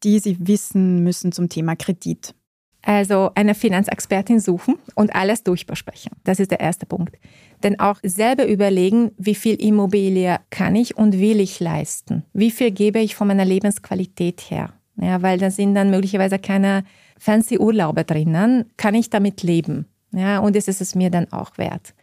die 0.05 0.19
sie 0.19 0.37
wissen 0.41 1.03
müssen 1.03 1.33
zum 1.33 1.49
Thema 1.49 1.75
Kredit. 1.77 2.35
Also 2.83 3.31
eine 3.37 3.55
Finanzexpertin 3.55 4.41
suchen 4.41 4.75
und 4.97 5.15
alles 5.15 5.45
durchbesprechen. 5.45 6.11
Das 6.25 6.41
ist 6.41 6.51
der 6.51 6.61
erste 6.61 6.85
Punkt. 6.85 7.17
Denn 7.63 7.79
auch 7.79 7.99
selber 8.03 8.47
überlegen, 8.47 9.13
wie 9.19 9.37
viel 9.37 9.55
Immobilie 9.55 10.41
kann 10.51 10.75
ich 10.75 10.97
und 10.97 11.19
will 11.19 11.39
ich 11.39 11.61
leisten? 11.61 12.25
Wie 12.33 12.51
viel 12.51 12.73
gebe 12.73 12.99
ich 12.99 13.15
von 13.15 13.29
meiner 13.29 13.45
Lebensqualität 13.45 14.51
her? 14.51 14.73
Ja, 14.97 15.23
weil 15.23 15.39
da 15.39 15.51
sind 15.51 15.75
dann 15.75 15.91
möglicherweise 15.91 16.41
keine 16.41 16.85
fancy 17.19 17.59
Urlaube 17.59 18.05
drinnen. 18.05 18.65
Kann 18.77 18.95
ich 18.95 19.11
damit 19.11 19.45
leben? 19.45 19.87
Ja, 20.13 20.41
und 20.41 20.57
ist 20.57 20.69
es 20.69 20.95
mir 20.95 21.11
dann 21.11 21.33
auch 21.33 21.57
wert? 21.59 21.95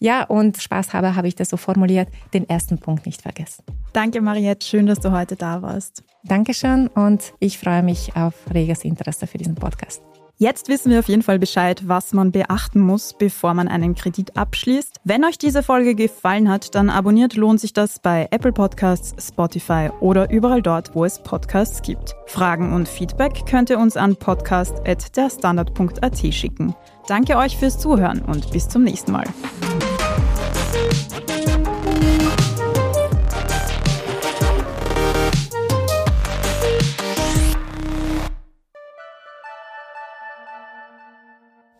Ja, 0.00 0.24
und 0.24 0.60
Spaß 0.60 0.92
habe, 0.92 1.16
habe 1.16 1.28
ich 1.28 1.34
das 1.34 1.48
so 1.48 1.56
formuliert, 1.56 2.08
den 2.34 2.48
ersten 2.48 2.78
Punkt 2.78 3.06
nicht 3.06 3.22
vergessen. 3.22 3.64
Danke, 3.92 4.20
Mariette. 4.20 4.66
Schön, 4.66 4.86
dass 4.86 5.00
du 5.00 5.12
heute 5.12 5.36
da 5.36 5.62
warst. 5.62 6.04
Dankeschön 6.24 6.88
und 6.88 7.32
ich 7.40 7.58
freue 7.58 7.82
mich 7.82 8.14
auf 8.16 8.34
reges 8.52 8.84
Interesse 8.84 9.26
für 9.26 9.38
diesen 9.38 9.54
Podcast. 9.54 10.02
Jetzt 10.40 10.68
wissen 10.68 10.92
wir 10.92 11.00
auf 11.00 11.08
jeden 11.08 11.22
Fall 11.22 11.40
Bescheid, 11.40 11.88
was 11.88 12.12
man 12.12 12.30
beachten 12.30 12.78
muss, 12.78 13.12
bevor 13.12 13.54
man 13.54 13.66
einen 13.66 13.96
Kredit 13.96 14.36
abschließt. 14.36 15.00
Wenn 15.02 15.24
euch 15.24 15.36
diese 15.36 15.64
Folge 15.64 15.96
gefallen 15.96 16.48
hat, 16.48 16.76
dann 16.76 16.90
abonniert 16.90 17.34
lohnt 17.34 17.58
sich 17.58 17.72
das 17.72 17.98
bei 17.98 18.28
Apple 18.30 18.52
Podcasts, 18.52 19.16
Spotify 19.26 19.90
oder 19.98 20.30
überall 20.30 20.62
dort, 20.62 20.94
wo 20.94 21.04
es 21.04 21.20
Podcasts 21.20 21.82
gibt. 21.82 22.14
Fragen 22.26 22.72
und 22.72 22.86
Feedback 22.86 23.46
könnt 23.46 23.70
ihr 23.70 23.80
uns 23.80 23.96
an 23.96 24.14
podcast.derstandard.at 24.14 26.18
schicken. 26.32 26.72
Danke 27.08 27.36
euch 27.36 27.56
fürs 27.56 27.80
Zuhören 27.80 28.22
und 28.22 28.52
bis 28.52 28.68
zum 28.68 28.84
nächsten 28.84 29.10
Mal. 29.10 29.26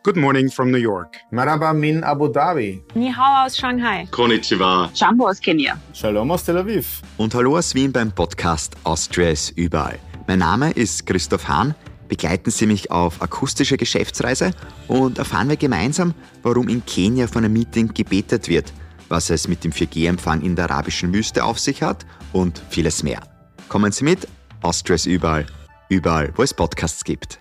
Good 0.04 0.16
morning 0.16 0.48
from 0.48 0.70
New 0.70 0.78
York. 0.78 1.16
Marhaba 1.32 1.74
min 1.74 2.04
Abu 2.04 2.28
Dhabi. 2.28 2.80
Ni 2.94 3.10
hao 3.10 3.44
aus 3.44 3.56
Shanghai. 3.56 4.06
Konnichiwa. 4.10 4.90
Jumbo 4.94 5.26
aus 5.28 5.40
Kenia. 5.40 5.76
Shalom 5.92 6.30
aus 6.30 6.44
Tel 6.44 6.56
Aviv. 6.56 7.02
Und 7.16 7.34
hallo 7.34 7.58
aus 7.58 7.74
Wien 7.74 7.90
beim 7.92 8.12
Podcast 8.12 8.76
Austria 8.84 9.30
ist 9.30 9.50
überall. 9.58 9.98
Mein 10.28 10.38
Name 10.38 10.70
ist 10.70 11.04
Christoph 11.04 11.48
Hahn. 11.48 11.74
Begleiten 12.08 12.50
Sie 12.50 12.66
mich 12.66 12.90
auf 12.92 13.20
akustische 13.20 13.76
Geschäftsreise 13.76 14.52
und 14.86 15.18
erfahren 15.18 15.48
wir 15.48 15.56
gemeinsam, 15.56 16.14
warum 16.42 16.68
in 16.68 16.86
Kenia 16.86 17.26
von 17.26 17.44
einem 17.44 17.52
Meeting 17.52 17.92
gebetet 17.92 18.48
wird, 18.48 18.72
was 19.08 19.30
es 19.30 19.48
mit 19.48 19.64
dem 19.64 19.72
4G-Empfang 19.72 20.42
in 20.42 20.54
der 20.54 20.70
arabischen 20.70 21.12
Wüste 21.12 21.44
auf 21.44 21.58
sich 21.58 21.82
hat 21.82 22.06
und 22.32 22.62
vieles 22.70 23.02
mehr. 23.02 23.20
Kommen 23.68 23.90
Sie 23.90 24.04
mit, 24.04 24.28
Austria 24.62 24.94
ist 24.94 25.06
überall. 25.06 25.44
Überall, 25.90 26.32
wo 26.36 26.42
es 26.44 26.54
Podcasts 26.54 27.02
gibt. 27.02 27.38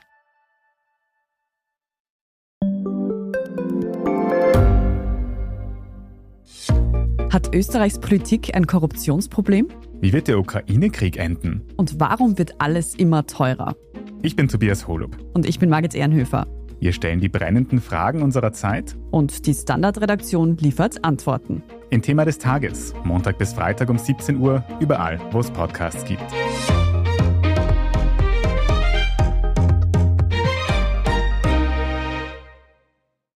Hat 7.30 7.54
Österreichs 7.54 8.00
Politik 8.00 8.56
ein 8.56 8.68
Korruptionsproblem? 8.68 9.68
Wie 10.00 10.14
wird 10.14 10.30
der 10.30 10.40
Ukraine-Krieg 10.40 11.18
enden? 11.18 11.62
Und 11.76 12.00
warum 12.00 12.38
wird 12.38 12.62
alles 12.62 12.96
immer 12.96 13.28
teurer? 13.28 13.76
Ich 14.22 14.38
bin 14.38 14.48
Tobias 14.48 14.88
Holub. 14.88 15.18
Und 15.34 15.46
ich 15.46 15.60
bin 15.60 15.70
Margit 15.70 15.94
Ehrenhöfer. 15.94 16.48
Wir 16.80 16.94
stellen 16.94 17.20
die 17.20 17.28
brennenden 17.28 17.82
Fragen 17.82 18.22
unserer 18.22 18.54
Zeit. 18.54 18.96
Und 19.12 19.46
die 19.46 19.54
Standardredaktion 19.54 20.56
liefert 20.58 21.04
Antworten. 21.04 21.64
Im 21.90 22.02
Thema 22.02 22.24
des 22.24 22.38
Tages, 22.38 22.94
Montag 23.04 23.38
bis 23.38 23.54
Freitag 23.54 23.90
um 23.90 23.98
17 23.98 24.38
Uhr, 24.38 24.64
überall, 24.80 25.20
wo 25.32 25.40
es 25.40 25.52
Podcasts 25.52 26.06
gibt. 26.06 26.24